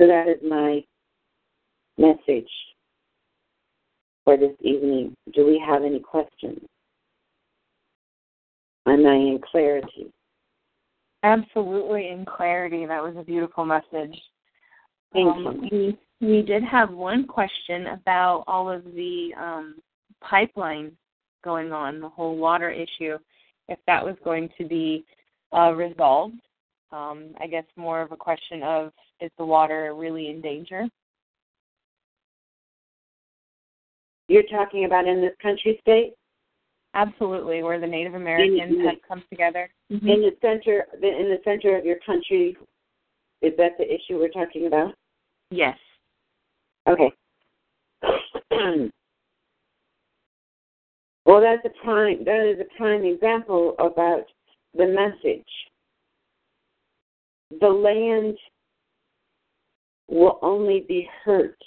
[0.01, 0.83] So that is my
[2.01, 2.51] message
[4.25, 5.15] for this evening.
[5.35, 6.61] Do we have any questions?
[8.87, 10.11] Am I in clarity?
[11.23, 12.87] Absolutely in clarity.
[12.87, 14.17] That was a beautiful message.
[15.13, 15.97] Thank um, you.
[16.21, 19.77] We, we did have one question about all of the um,
[20.23, 20.93] pipeline
[21.45, 23.19] going on, the whole water issue,
[23.69, 25.05] if that was going to be
[25.53, 26.37] uh, resolved.
[26.93, 30.87] Um, I guess more of a question of is the water really in danger?
[34.31, 36.13] You're talking about in this country state?
[36.95, 39.69] Absolutely, where the Native Americans In- have come together.
[39.91, 40.09] Mm-hmm.
[40.09, 42.57] In the center in the center of your country
[43.43, 44.95] is that the issue we're talking about?
[45.51, 45.77] Yes.
[46.89, 47.11] Okay.
[51.27, 54.27] well that's a prime that is a prime example about
[54.77, 55.43] the message.
[57.61, 58.39] The land
[60.09, 61.59] will only be hurt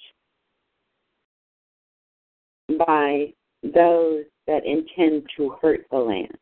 [2.77, 3.33] by
[3.63, 6.37] those that intend to hurt the land.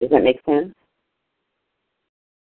[0.00, 0.74] Does that make sense?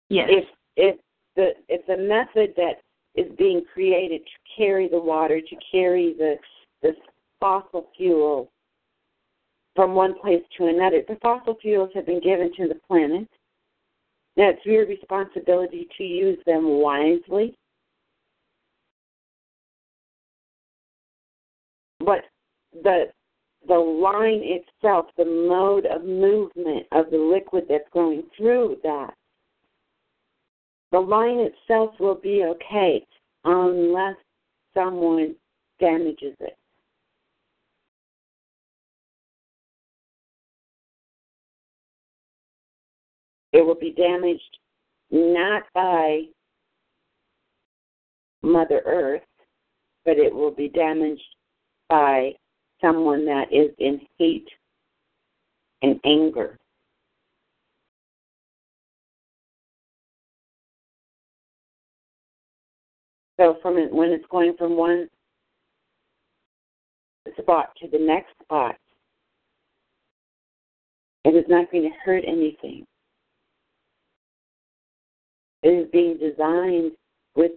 [0.08, 0.28] Yes.
[0.30, 0.44] If
[0.76, 0.96] if
[1.36, 2.80] the if the method that
[3.14, 6.36] is being created to carry the water, to carry the
[6.82, 6.94] the
[7.40, 8.50] fossil fuel
[9.74, 13.28] from one place to another, the fossil fuels have been given to the planet.
[14.36, 17.56] Now it's your responsibility to use them wisely.
[22.00, 22.24] But
[22.72, 23.06] the
[23.68, 29.12] the line itself, the mode of movement of the liquid that's going through that,
[30.92, 33.04] the line itself will be okay
[33.44, 34.16] unless
[34.72, 35.34] someone
[35.78, 36.56] damages it.
[43.52, 44.58] It will be damaged
[45.10, 46.22] not by
[48.42, 49.22] Mother Earth,
[50.04, 51.20] but it will be damaged
[51.90, 52.32] by
[52.80, 54.48] someone that is in hate
[55.82, 56.56] and anger.
[63.38, 65.08] So from when it's going from one
[67.38, 68.76] spot to the next spot,
[71.24, 72.86] it is not going to hurt anything.
[75.62, 76.92] It is being designed
[77.34, 77.52] with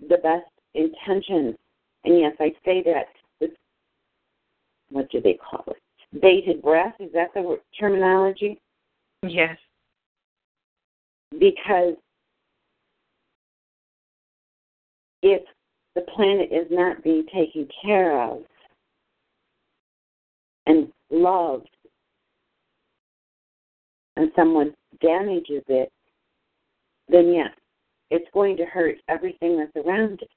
[0.00, 1.56] the best intentions.
[2.04, 3.06] And yes, I say that
[4.92, 6.20] what do they call it?
[6.20, 6.94] Bated breath.
[7.00, 8.60] Is that the terminology?
[9.26, 9.56] Yes.
[11.38, 11.94] Because
[15.22, 15.42] if
[15.94, 18.42] the planet is not being taken care of
[20.66, 21.68] and loved,
[24.16, 25.90] and someone damages it,
[27.08, 27.50] then yes,
[28.10, 30.30] it's going to hurt everything that's around it.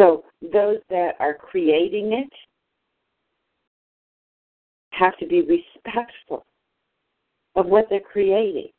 [0.00, 2.32] So those that are creating it
[4.92, 6.46] have to be respectful
[7.54, 8.70] of what they're creating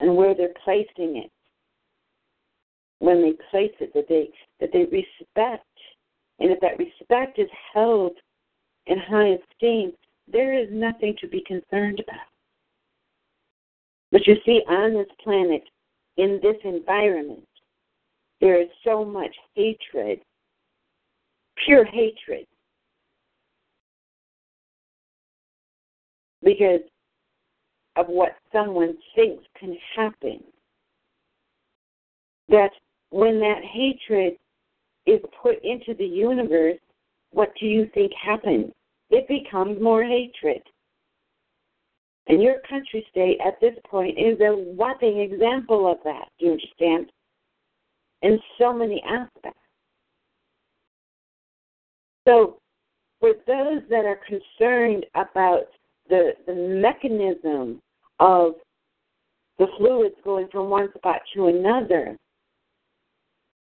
[0.00, 1.30] and where they're placing it.
[3.00, 5.66] When they place it, that they that they respect,
[6.38, 8.12] and if that respect is held
[8.86, 9.92] in high esteem,
[10.32, 12.26] there is nothing to be concerned about.
[14.12, 15.62] But you see, on this planet,
[16.16, 17.46] in this environment,
[18.40, 20.20] there is so much hatred,
[21.64, 22.46] pure hatred.
[26.42, 26.80] Because
[27.96, 30.42] of what someone thinks can happen.
[32.48, 32.70] That
[33.10, 34.34] when that hatred
[35.06, 36.78] is put into the universe,
[37.32, 38.72] what do you think happens?
[39.10, 40.62] It becomes more hatred.
[42.28, 46.28] And your country state at this point is a whopping example of that.
[46.38, 47.10] Do you understand?
[48.22, 49.58] In so many aspects.
[52.28, 52.58] So,
[53.18, 55.64] for those that are concerned about
[56.08, 57.80] the, the mechanism
[58.18, 58.54] of
[59.58, 62.16] the fluids going from one spot to another,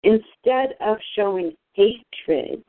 [0.03, 2.63] instead of showing hatred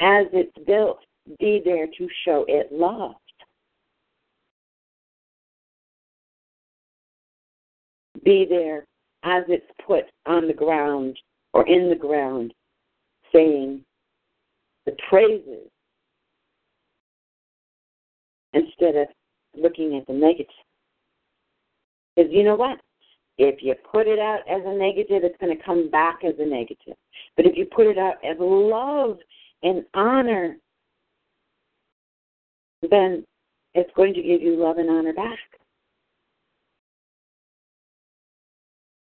[0.00, 0.98] as it's built,
[1.38, 3.14] be there to show it love.
[8.24, 8.84] Be there
[9.22, 11.18] as it's put on the ground
[11.52, 12.54] or in the ground,
[13.32, 13.84] saying
[14.86, 15.68] the praises
[18.52, 19.08] instead of
[19.56, 20.46] looking at the negative.
[22.16, 22.78] Because you know what?
[23.38, 26.44] If you put it out as a negative, it's going to come back as a
[26.46, 26.94] negative.
[27.36, 29.18] But if you put it out as love
[29.62, 30.56] and honor,
[32.90, 33.24] then
[33.74, 35.38] it's going to give you love and honor back.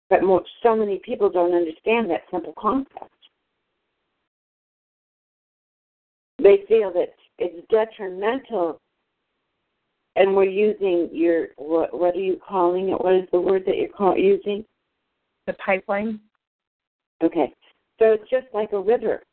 [0.09, 3.09] But more, so many people don't understand that simple concept.
[6.41, 8.79] They feel that it's detrimental,
[10.15, 11.97] and we're using your what?
[11.97, 13.03] What are you calling it?
[13.03, 14.63] What is the word that you're call, using?
[15.47, 16.19] The pipeline.
[17.23, 17.51] Okay,
[17.99, 19.23] so it's just like a river.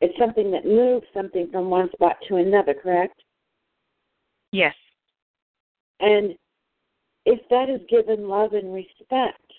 [0.00, 3.22] It's something that moves something from one spot to another, correct?
[4.52, 4.74] Yes.
[6.00, 6.34] And
[7.26, 9.49] if that is given love and respect,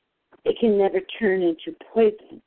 [0.46, 2.42] it can never turn into poison.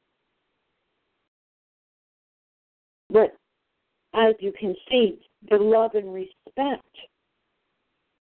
[3.10, 3.36] But
[4.14, 5.20] as you can see,
[5.50, 6.82] the love and respect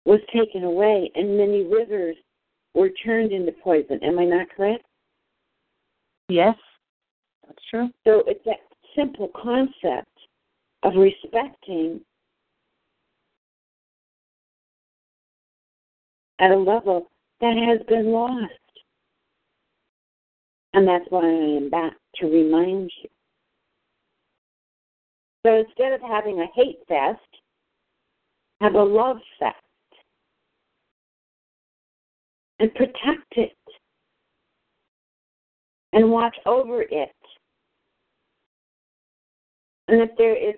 [0.06, 2.16] was taken away, and many rivers
[2.74, 4.00] were turned into poison.
[4.04, 4.84] Am I not correct?
[6.30, 6.56] Yes,
[7.46, 7.90] that's true.
[8.08, 8.60] So it's that
[8.96, 10.08] simple concept
[10.84, 12.02] of respecting
[16.40, 18.54] at a level that has been lost.
[20.74, 23.10] And that's why I am back to remind you.
[25.46, 27.20] So instead of having a hate fest,
[28.62, 29.56] have a love fest.
[32.60, 33.58] And protect it.
[35.94, 37.16] And watch over it.
[39.88, 40.56] And if there is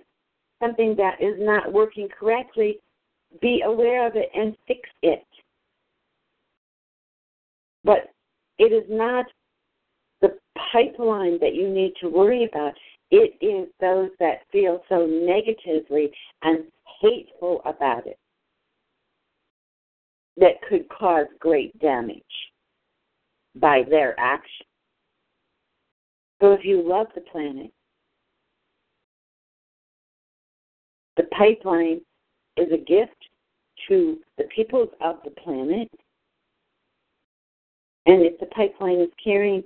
[0.61, 2.79] something that is not working correctly,
[3.41, 5.25] be aware of it and fix it.
[7.83, 8.11] But
[8.59, 9.25] it is not
[10.71, 12.73] pipeline that you need to worry about.
[13.11, 16.11] It is those that feel so negatively
[16.41, 16.65] and
[17.01, 18.17] hateful about it
[20.37, 22.23] that could cause great damage
[23.55, 24.65] by their action.
[26.41, 27.71] So if you love the planet,
[31.17, 32.01] the pipeline
[32.57, 33.15] is a gift
[33.87, 35.89] to the peoples of the planet.
[38.05, 39.63] And if the pipeline is carrying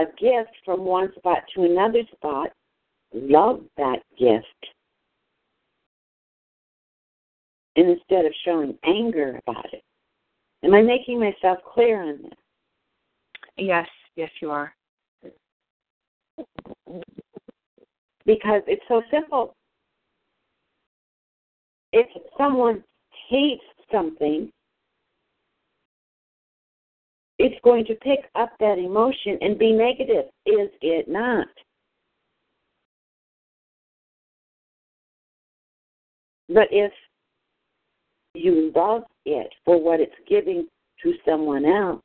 [0.00, 2.50] a gift from one spot to another spot,
[3.12, 4.46] love that gift.
[7.76, 9.82] And instead of showing anger about it.
[10.62, 12.32] Am I making myself clear on this?
[13.56, 14.74] Yes, yes, you are.
[18.26, 19.54] Because it's so simple.
[21.92, 22.84] If someone
[23.28, 24.50] hates something,
[27.42, 31.46] it's going to pick up that emotion and be negative, is it not?
[36.50, 36.92] But if
[38.34, 40.66] you love it for what it's giving
[41.02, 42.02] to someone else,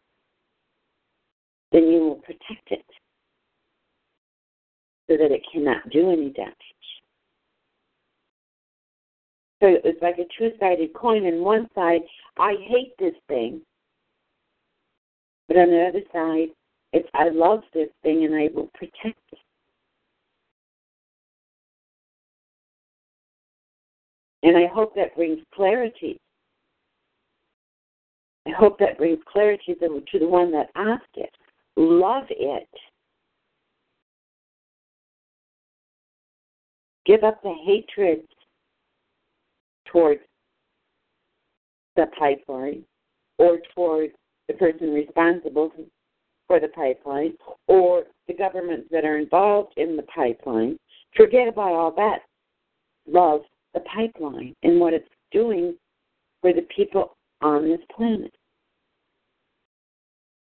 [1.73, 2.85] then you will protect it
[5.09, 6.53] so that it cannot do any damage.
[9.61, 11.25] So it's like a two sided coin.
[11.25, 12.01] On one side,
[12.37, 13.61] I hate this thing.
[15.47, 16.49] But on the other side,
[16.93, 19.39] it's I love this thing and I will protect it.
[24.43, 26.19] And I hope that brings clarity.
[28.47, 31.31] I hope that brings clarity to, the one that asked it.
[31.75, 32.69] Love it.
[37.05, 38.21] Give up the hatred
[39.87, 40.21] towards
[41.95, 42.83] the pipeline
[43.37, 44.13] or towards
[44.47, 45.71] the person responsible
[46.47, 47.33] for the pipeline
[47.67, 50.77] or the governments that are involved in the pipeline.
[51.15, 52.19] Forget about all that.
[53.07, 53.41] Love
[53.73, 55.75] the pipeline and what it's doing
[56.41, 58.33] for the people on this planet.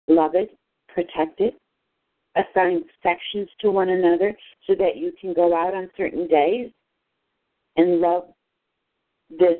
[0.08, 0.56] Love it,
[0.88, 1.56] protect it,
[2.36, 4.34] assign sections to one another
[4.66, 6.72] so that you can go out on certain days
[7.76, 8.26] and love
[9.30, 9.58] this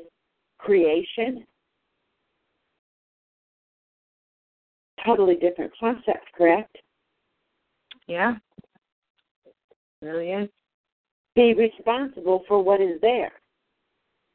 [0.58, 1.44] creation.
[5.08, 6.76] Totally different concept, correct?
[8.06, 8.34] Yeah.
[9.46, 9.50] Oh,
[10.02, 10.50] really is.
[11.34, 13.32] Be responsible for what is there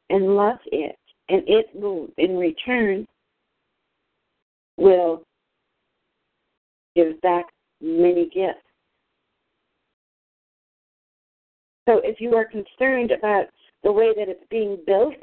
[0.10, 0.98] and love it.
[1.30, 3.08] And it will, in return,
[4.78, 5.24] will
[6.96, 7.46] give back
[7.80, 8.60] many gifts.
[11.88, 13.46] So if you are concerned about
[13.84, 15.14] the way that it's being built,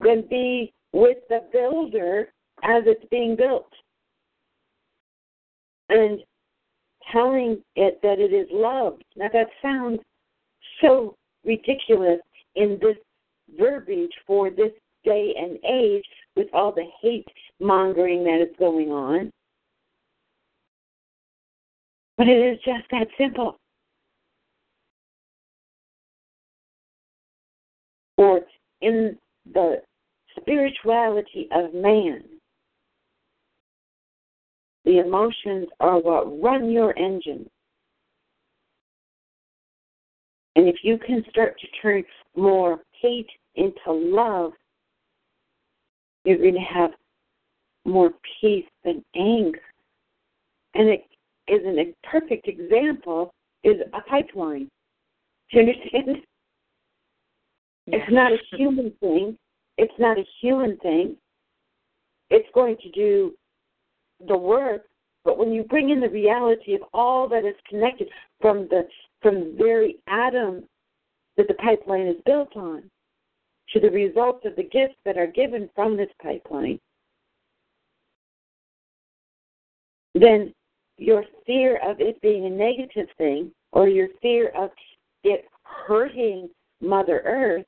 [0.00, 2.28] then be with the builder
[2.62, 3.70] as it's being built.
[5.88, 6.20] And
[7.12, 9.04] telling it that it is loved.
[9.16, 10.00] Now that sounds
[10.80, 12.20] so ridiculous
[12.54, 12.96] in this
[13.58, 14.72] verbiage for this
[15.04, 16.04] day and age
[16.36, 17.26] with all the hate
[17.60, 19.30] mongering that is going on.
[22.16, 23.58] But it is just that simple.
[28.16, 28.42] Or
[28.80, 29.18] in
[29.52, 29.82] the
[30.38, 32.22] spirituality of man,
[34.84, 37.48] the emotions are what run your engine.
[40.56, 42.04] And if you can start to turn
[42.36, 44.52] more hate into love,
[46.24, 46.90] you're going to have
[47.84, 48.10] more
[48.40, 49.60] peace than anger.
[50.74, 51.04] And it
[51.48, 53.32] is an, a perfect example
[53.64, 54.68] is a pipeline.
[55.50, 56.24] Do you understand?
[57.86, 57.98] Yeah.
[57.98, 59.36] It's not a human thing.
[59.78, 61.16] It's not a human thing.
[62.30, 63.34] It's going to do
[64.26, 64.82] the work,
[65.24, 68.08] but when you bring in the reality of all that is connected
[68.40, 68.86] from the
[69.20, 70.64] from the very atom
[71.36, 72.82] that the pipeline is built on
[73.72, 76.78] to the results of the gifts that are given from this pipeline,
[80.14, 80.52] then
[80.98, 84.70] your fear of it being a negative thing or your fear of
[85.24, 86.48] it hurting
[86.80, 87.64] Mother Earth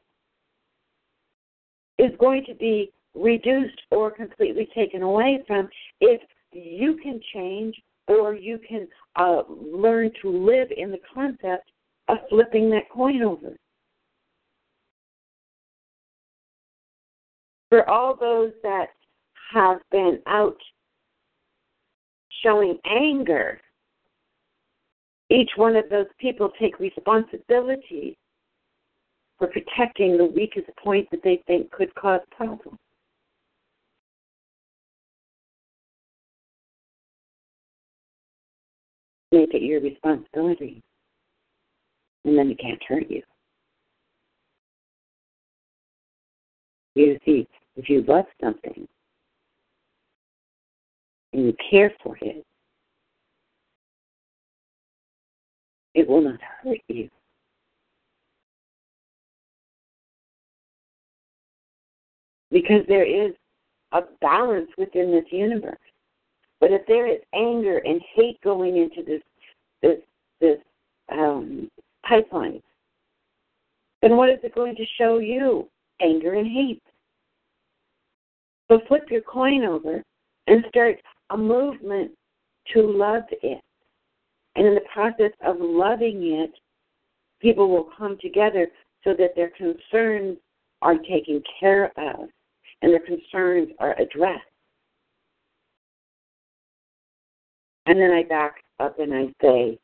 [1.98, 5.68] is going to be reduced or completely taken away from
[6.00, 6.20] if
[6.54, 7.74] you can change
[8.08, 8.86] or you can
[9.16, 11.70] uh, learn to live in the concept
[12.08, 13.56] of flipping that coin over.
[17.70, 18.88] For all those that
[19.52, 20.56] have been out
[22.42, 23.60] showing anger,
[25.30, 28.16] each one of those people take responsibility
[29.38, 32.78] for protecting the weakest point that they think could cause problems.
[39.34, 40.80] Make it your responsibility,
[42.24, 43.20] and then it can't hurt you.
[46.94, 48.86] You see, if you love something
[51.32, 52.46] and you care for it,
[55.94, 57.10] it will not hurt you.
[62.52, 63.32] Because there is
[63.90, 65.74] a balance within this universe.
[66.60, 69.22] But if there is anger and hate going into this
[69.82, 69.98] this
[70.40, 70.58] this
[71.12, 71.70] um,
[72.06, 72.62] pipeline,
[74.02, 75.68] then what is it going to show you?
[76.00, 76.82] Anger and hate.
[78.70, 80.02] So flip your coin over
[80.46, 80.96] and start
[81.30, 82.10] a movement
[82.72, 83.60] to love it.
[84.56, 86.52] And in the process of loving it,
[87.40, 88.68] people will come together
[89.02, 90.38] so that their concerns
[90.82, 92.28] are taken care of
[92.82, 94.42] and their concerns are addressed.
[97.86, 99.78] And then I back up and I say,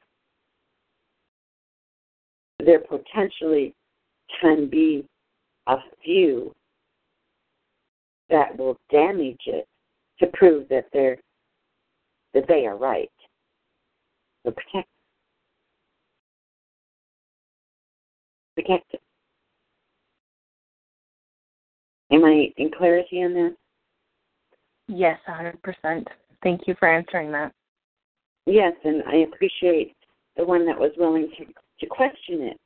[2.65, 3.75] there potentially
[4.41, 5.07] can be
[5.67, 6.55] a few
[8.29, 9.67] that will damage it
[10.21, 11.19] to prove that they're
[12.33, 13.11] that they are right.
[14.45, 14.89] So protect
[18.55, 19.01] protect it.
[22.13, 23.57] Am I in clarity on that?
[24.89, 26.05] Yes, 100%.
[26.43, 27.53] Thank you for answering that.
[28.47, 29.95] Yes, and I appreciate
[30.37, 32.61] the one that was willing to, to question it.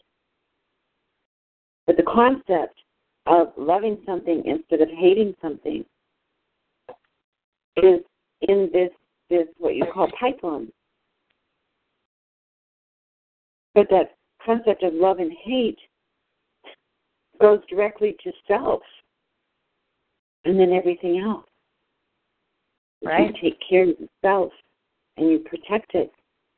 [1.86, 2.78] But the concept
[3.26, 5.84] of loving something instead of hating something
[7.76, 8.00] is
[8.42, 8.90] in this
[9.30, 10.70] this what you call pipeline.
[13.74, 15.78] But that concept of love and hate
[17.40, 18.82] goes directly to self
[20.44, 21.46] and then everything else.
[23.02, 23.34] Right.
[23.34, 24.52] You take care of yourself
[25.16, 26.12] and you protect it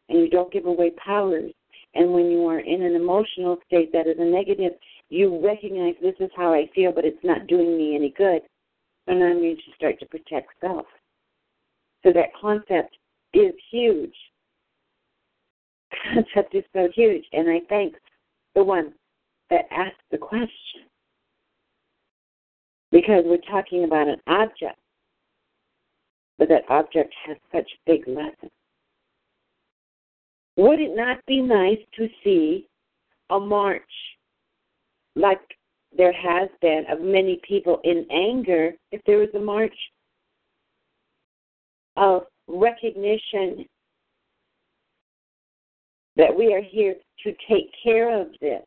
[0.09, 1.53] and you don't give away powers.
[1.95, 4.73] And when you are in an emotional state that is a negative,
[5.09, 8.43] you recognize this is how I feel, but it's not doing me any good.
[9.07, 10.87] And then you to start to protect self.
[12.05, 12.97] So that concept
[13.33, 14.15] is huge.
[16.15, 17.25] Concept is so huge.
[17.33, 17.95] And I thank
[18.55, 18.93] the one
[19.51, 20.83] that asked the question.
[22.93, 24.79] Because we're talking about an object,
[26.39, 28.51] but that object has such big lessons.
[30.57, 32.67] Would it not be nice to see
[33.31, 33.83] a march
[35.15, 35.41] like
[35.97, 39.75] there has been of many people in anger if there was a march
[41.97, 43.65] of recognition
[46.17, 48.63] that we are here to take care of this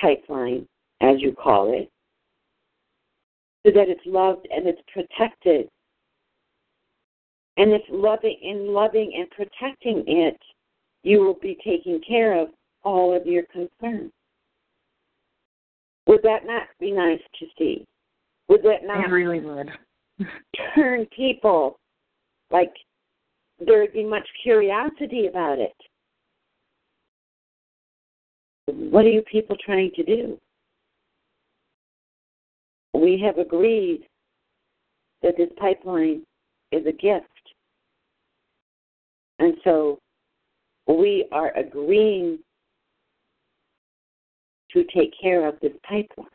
[0.00, 0.66] pipeline,
[1.00, 1.90] as you call it,
[3.64, 5.68] so that it's loved and it's protected.
[7.58, 10.38] And if loving in loving and protecting it,
[11.02, 12.48] you will be taking care of
[12.84, 14.12] all of your concerns.
[16.06, 17.84] Would that not be nice to see?
[18.48, 19.70] Would that not It really would.
[20.74, 21.78] turn people
[22.50, 22.72] like
[23.64, 25.74] there would be much curiosity about it?
[28.66, 30.38] What are you people trying to do?
[32.94, 34.06] We have agreed
[35.22, 36.22] that this pipeline
[36.72, 37.26] is a gift.
[39.38, 39.98] And so
[40.86, 42.38] we are agreeing
[44.72, 46.26] to take care of this pipeline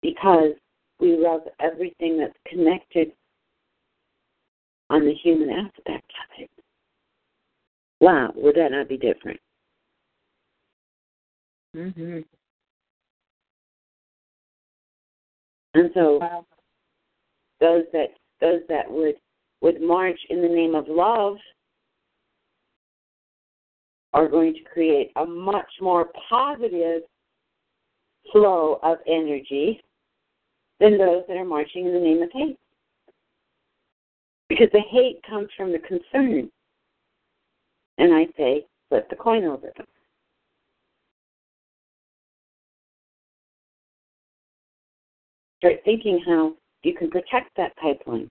[0.00, 0.52] because
[1.00, 3.12] we love everything that's connected
[4.90, 6.50] on the human aspect of it.
[8.00, 9.40] Wow, would that not be different?
[11.74, 12.24] Mhm.
[15.74, 16.46] And so Wow.
[17.60, 19.18] those that those that would
[19.62, 21.36] would march in the name of love
[24.12, 27.02] are going to create a much more positive
[28.30, 29.80] flow of energy
[30.80, 32.58] than those that are marching in the name of hate.
[34.48, 36.50] Because the hate comes from the concern.
[37.98, 39.72] And I say, flip the coin over.
[45.58, 48.28] Start thinking how you can protect that pipeline.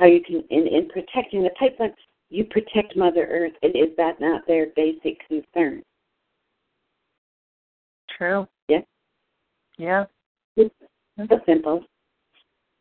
[0.00, 1.92] How you can, in, in protecting the pipeline,
[2.30, 5.82] you protect Mother Earth, and is that not their basic concern?
[8.16, 8.48] True.
[8.66, 8.80] Yeah.
[9.76, 10.04] Yeah.
[10.56, 11.84] So simple.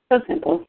[0.09, 0.65] So simple.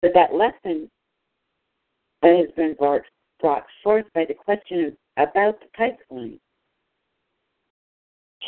[0.00, 0.90] But that lesson
[2.22, 3.02] that has been brought,
[3.40, 6.40] brought forth by the question about the pipeline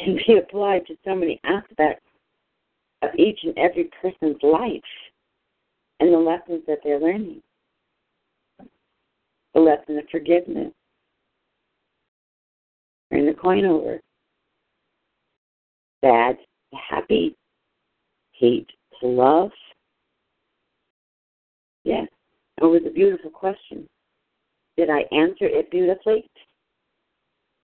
[0.02, 2.03] can be applied to so many aspects
[3.04, 4.80] of each and every person's life
[6.00, 7.42] and the lessons that they're learning.
[9.54, 10.72] The lesson of forgiveness.
[13.12, 14.00] Turn the coin over.
[16.04, 16.36] Sad
[16.72, 17.36] to happy.
[18.32, 18.68] Hate
[19.00, 19.50] to love.
[21.84, 22.08] Yes.
[22.60, 23.88] It was a beautiful question.
[24.76, 26.28] Did I answer it beautifully?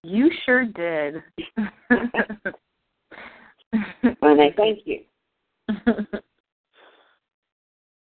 [0.05, 1.23] You sure did.
[4.03, 5.01] And I thank you.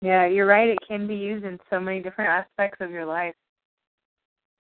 [0.01, 0.69] yeah, you're right.
[0.69, 3.35] It can be used in so many different aspects of your life.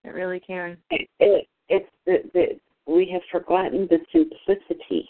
[0.03, 0.77] It really can.
[0.89, 2.59] It, it, it's the, the
[2.91, 5.09] we have forgotten the simplicity.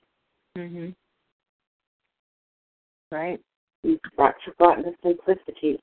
[0.58, 0.94] Mhm.
[3.12, 3.40] Right.
[3.84, 5.80] We've got- forgotten the simplicity.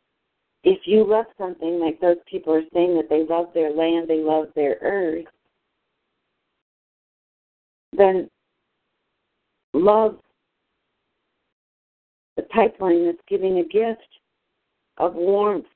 [0.62, 4.20] If you love something like those people are saying that they love their land, they
[4.20, 5.26] love their earth,
[7.96, 8.28] then
[9.72, 10.18] love
[12.40, 14.08] the pipeline that's giving a gift
[14.96, 15.66] of warmth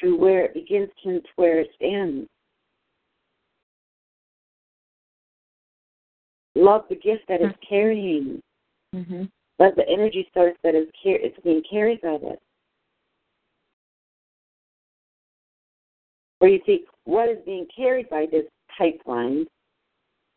[0.00, 2.28] to where it begins to where it ends.
[6.54, 8.40] Love the gift that it's carrying.
[8.94, 9.24] Mm-hmm.
[9.58, 12.38] Love the energy source that is car- it's being carried by this.
[16.38, 18.44] Where you see what is being carried by this
[18.76, 19.46] pipeline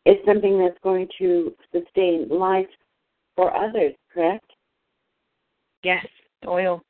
[0.06, 2.68] is something that's going to sustain life
[3.40, 4.52] for others, correct?
[5.82, 6.06] Yes,
[6.46, 6.82] oil.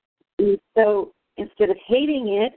[0.76, 2.56] So instead of hating it,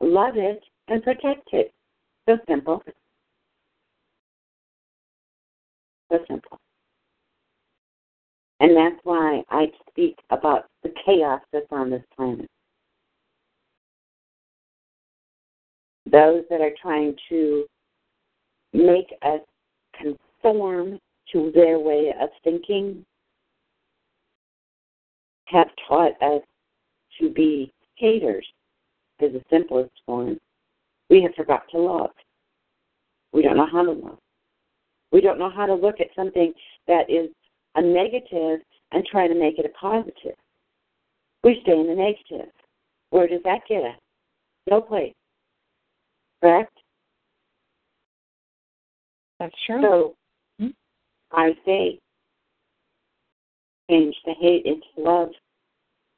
[0.00, 1.74] love it and protect it.
[2.26, 2.82] So simple.
[6.10, 6.58] So simple.
[8.60, 12.48] And that's why I speak about the chaos that's on this planet.
[16.10, 17.66] Those that are trying to
[18.72, 19.40] make us
[20.00, 20.98] conform
[21.32, 23.04] to their way of thinking
[25.46, 26.42] have taught us
[27.20, 28.46] to be haters
[29.20, 30.38] is the simplest form.
[31.08, 32.10] We have forgot to love.
[33.32, 34.18] We don't know how to love.
[35.12, 36.52] We don't know how to look at something
[36.86, 37.28] that is
[37.74, 38.60] a negative
[38.92, 40.36] and try to make it a positive.
[41.42, 42.52] We stay in the negative.
[43.10, 43.98] Where does that get us?
[44.68, 45.14] No place.
[46.40, 46.72] Correct?
[49.38, 49.80] That's true.
[49.82, 50.14] So
[51.32, 51.98] I say
[53.88, 55.30] change the hate into love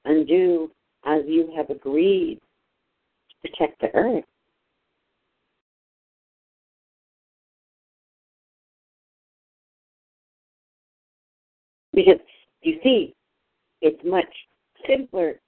[0.05, 0.71] and do
[1.05, 2.39] as you have agreed
[3.31, 4.25] to protect the earth.
[11.95, 12.21] Because
[12.63, 13.15] you see,
[13.83, 14.25] it's much
[14.87, 15.39] simpler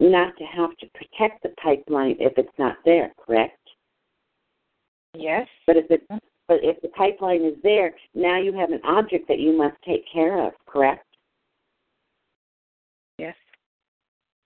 [0.00, 3.58] not to have to protect the pipeline if it's not there, correct?
[5.18, 5.46] yes.
[5.66, 6.18] But if it mm-hmm.
[6.48, 10.04] But if the pipeline is there, now you have an object that you must take
[10.12, 11.04] care of, correct?
[13.18, 13.34] Yes.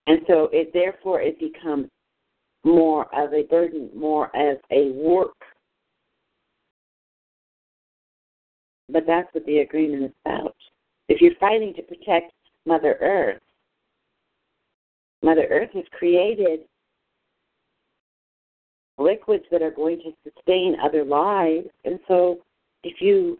[0.07, 1.89] And so it therefore it becomes
[2.65, 5.37] more of a burden, more as a work.
[8.89, 10.57] But that's what the agreement is about.
[11.09, 12.33] If you're fighting to protect
[12.67, 13.43] Mother Earth,
[15.23, 16.61] Mother Earth has created
[19.01, 21.69] liquids that are going to sustain other lives.
[21.85, 22.39] And so
[22.85, 23.39] if you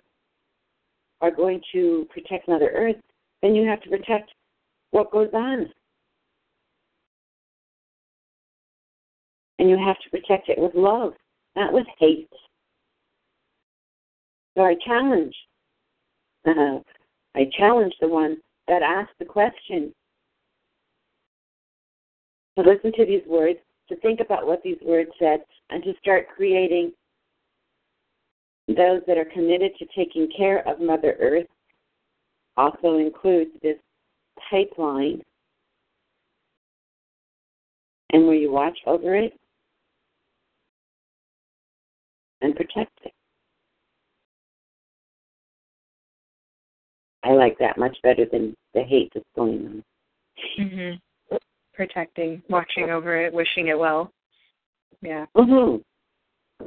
[1.21, 2.97] are going to protect Mother Earth,
[3.43, 4.31] then you have to protect
[4.91, 5.67] what goes on.
[9.59, 11.13] And you have to protect it with love,
[11.55, 12.31] not with hate.
[14.57, 15.35] So I challenge,
[16.47, 16.79] uh,
[17.35, 18.39] I challenge the one
[18.69, 19.95] that asked the question
[22.59, 23.59] to listen to these words,
[23.91, 26.93] to think about what these words said, and to start creating
[28.69, 31.47] those that are committed to taking care of Mother Earth.
[32.57, 33.77] Also includes this
[34.51, 35.23] pipeline,
[38.13, 39.33] and where you watch over it
[42.43, 43.13] and protect it.
[47.23, 49.85] I like that much better than the hate that's going on.
[50.59, 51.10] Mm-hmm.
[51.81, 54.13] Protecting, watching over it, wishing it well.
[55.01, 55.25] Yeah.
[55.35, 56.67] Mm-hmm.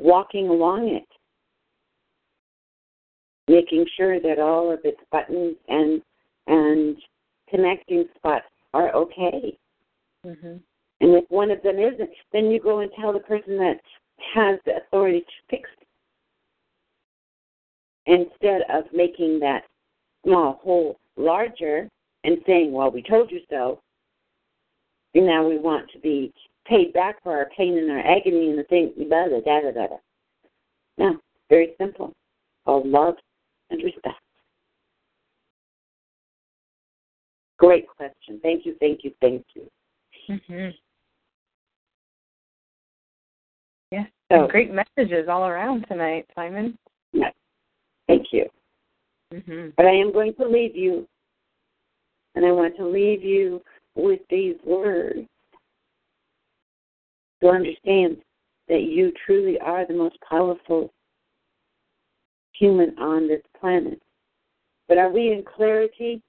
[0.00, 1.06] Walking along it,
[3.46, 6.02] making sure that all of its buttons and
[6.48, 6.96] and
[7.48, 9.56] connecting spots are okay.
[10.26, 10.56] Mm-hmm.
[11.00, 13.76] And if one of them isn't, then you go and tell the person that
[14.34, 15.86] has the authority to fix it.
[18.20, 19.62] Instead of making that
[20.24, 21.88] small hole larger
[22.28, 23.80] and saying, well, we told you so,
[25.14, 26.30] and now we want to be
[26.66, 29.70] paid back for our pain and our agony and the thing, blah, blah, da, da,
[29.70, 29.96] da, da.
[30.98, 31.18] No,
[31.48, 32.12] very simple.
[32.66, 33.14] Called love
[33.70, 34.20] and respect.
[37.56, 38.38] Great question.
[38.42, 39.62] Thank you, thank you, thank you.
[40.28, 40.68] Mm-hmm.
[43.90, 44.04] Yeah.
[44.30, 46.76] So, Great messages all around tonight, Simon.
[47.12, 47.32] yes,
[48.06, 48.44] thank you.
[49.32, 49.70] Mm-hmm.
[49.78, 51.08] But I am going to leave you,
[52.38, 53.60] and I want to leave you
[53.96, 55.26] with these words
[57.42, 58.18] to understand
[58.68, 60.92] that you truly are the most powerful
[62.52, 64.00] human on this planet.
[64.86, 66.22] But are we in clarity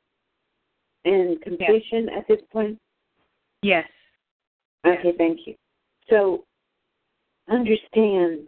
[1.05, 2.79] and completion at this point?
[3.61, 3.87] Yes.
[4.87, 5.53] Okay, thank you.
[6.09, 6.43] So
[7.51, 8.47] understand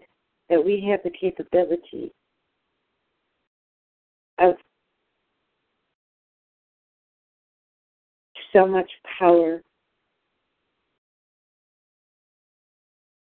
[0.50, 2.12] that we have the capability
[4.40, 4.56] of
[8.54, 8.90] so much
[9.20, 9.62] power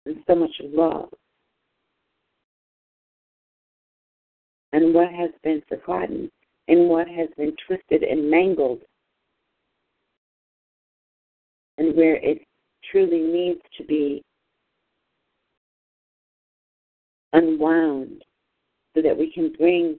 [0.06, 1.10] and so much love
[4.74, 6.30] and what has been forgotten
[6.68, 8.82] and what has been twisted and mangled
[11.78, 12.42] and where it
[12.92, 14.24] truly needs to be
[17.34, 18.24] unwound
[18.96, 19.98] so that we can bring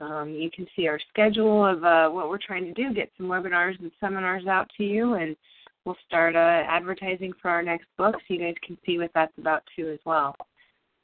[0.00, 3.26] Um, you can see our schedule of uh, what we're trying to do, get some
[3.26, 5.36] webinars and seminars out to you, and
[5.84, 9.32] we'll start uh, advertising for our next book so you guys can see what that's
[9.38, 10.34] about too as well.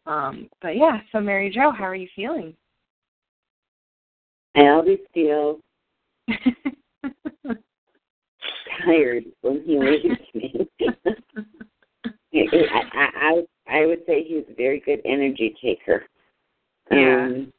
[0.06, 2.54] Um, but yeah, so Mary Jo, how are you feeling?
[4.56, 5.60] I always feel
[8.84, 10.68] tired when he leaves me.
[12.34, 12.82] I,
[13.14, 16.04] I, I would say he's a very good energy taker.
[16.90, 17.28] Yeah.
[17.28, 17.52] Um,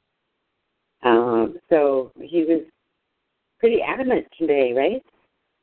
[1.04, 2.62] um, so he was
[3.60, 5.04] pretty adamant today, right?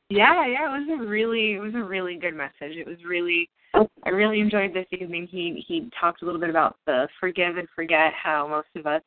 [0.09, 2.75] Yeah, yeah, it was a really it was a really good message.
[2.75, 3.87] It was really Oh.
[4.03, 5.27] I really enjoyed this evening.
[5.31, 9.01] He he talked a little bit about the forgive and forget how most of us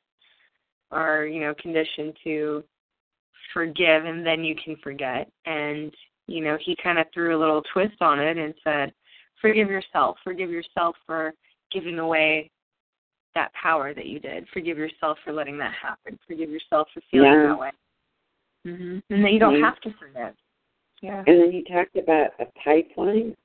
[0.90, 2.64] are, you know, conditioned to
[3.52, 5.30] forgive and then you can forget.
[5.44, 5.92] And,
[6.26, 8.92] you know, he kind of threw a little twist on it and said,
[9.48, 10.16] forgive yourself.
[10.24, 11.32] Forgive yourself for
[11.72, 12.50] giving away
[13.34, 14.46] that power that you did.
[14.52, 16.18] Forgive yourself for letting that happen.
[16.26, 17.46] Forgive yourself for feeling Yeah.
[17.48, 17.70] that way.
[18.64, 19.64] hmm And that you don't Mhm.
[19.64, 20.34] have to forgive.
[21.02, 21.22] Yeah.
[21.26, 23.36] And then he talked about a pipeline.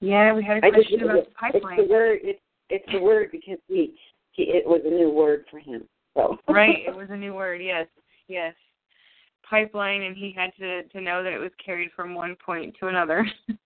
[0.00, 1.76] Yeah, we had a I just question about the it's pipeline.
[1.76, 2.20] the word.
[2.22, 2.40] It's
[2.70, 3.94] it's the word because he
[4.30, 5.86] he it was a new word for him.
[6.14, 7.60] So right, it was a new word.
[7.60, 7.86] Yes,
[8.28, 8.54] yes.
[9.42, 12.86] Pipeline, and he had to to know that it was carried from one point to
[12.88, 13.30] another.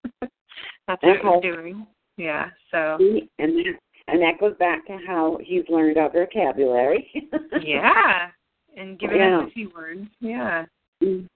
[0.86, 1.50] That's what Okay.
[1.50, 1.86] doing.
[2.16, 2.50] Yeah.
[2.70, 2.98] So
[3.38, 3.78] and that
[4.08, 7.10] and that goes back to how he's learned our vocabulary.
[7.60, 8.30] yeah,
[8.76, 9.40] and giving Yeah.
[9.40, 10.08] us a few words.
[10.20, 10.66] Yeah.
[11.02, 11.26] Mm.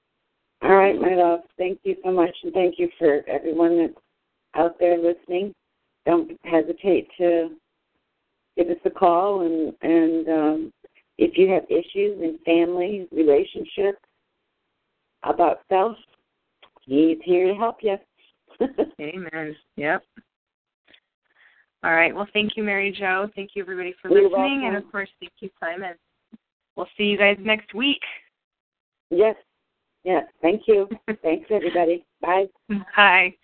[0.62, 1.40] All right, my love.
[1.56, 3.98] Thank you so much, and thank you for everyone that's
[4.54, 5.54] out there listening.
[6.06, 7.56] Don't hesitate to
[8.56, 10.72] give us a call, and and um,
[11.18, 13.98] if you have issues in family, relationships,
[15.22, 15.96] about self,
[16.82, 17.96] he's here to help you.
[19.00, 19.56] Amen.
[19.76, 20.02] Yep.
[21.82, 22.14] All right.
[22.14, 23.28] Well, thank you, Mary Jo.
[23.34, 25.94] Thank you, everybody, for You're listening, and of course, thank you, Simon.
[26.76, 28.00] We'll see you guys next week.
[29.10, 29.36] yes,
[30.04, 30.24] yes.
[30.42, 30.88] Thank you.
[31.22, 32.04] Thanks, everybody.
[32.20, 32.46] Bye.
[32.96, 33.34] Bye.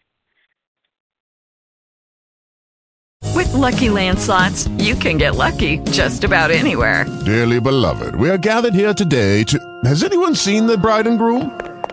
[3.34, 7.04] With Lucky Land slots, you can get lucky just about anywhere.
[7.26, 9.58] Dearly beloved, we are gathered here today to.
[9.84, 11.58] Has anyone seen the bride and groom?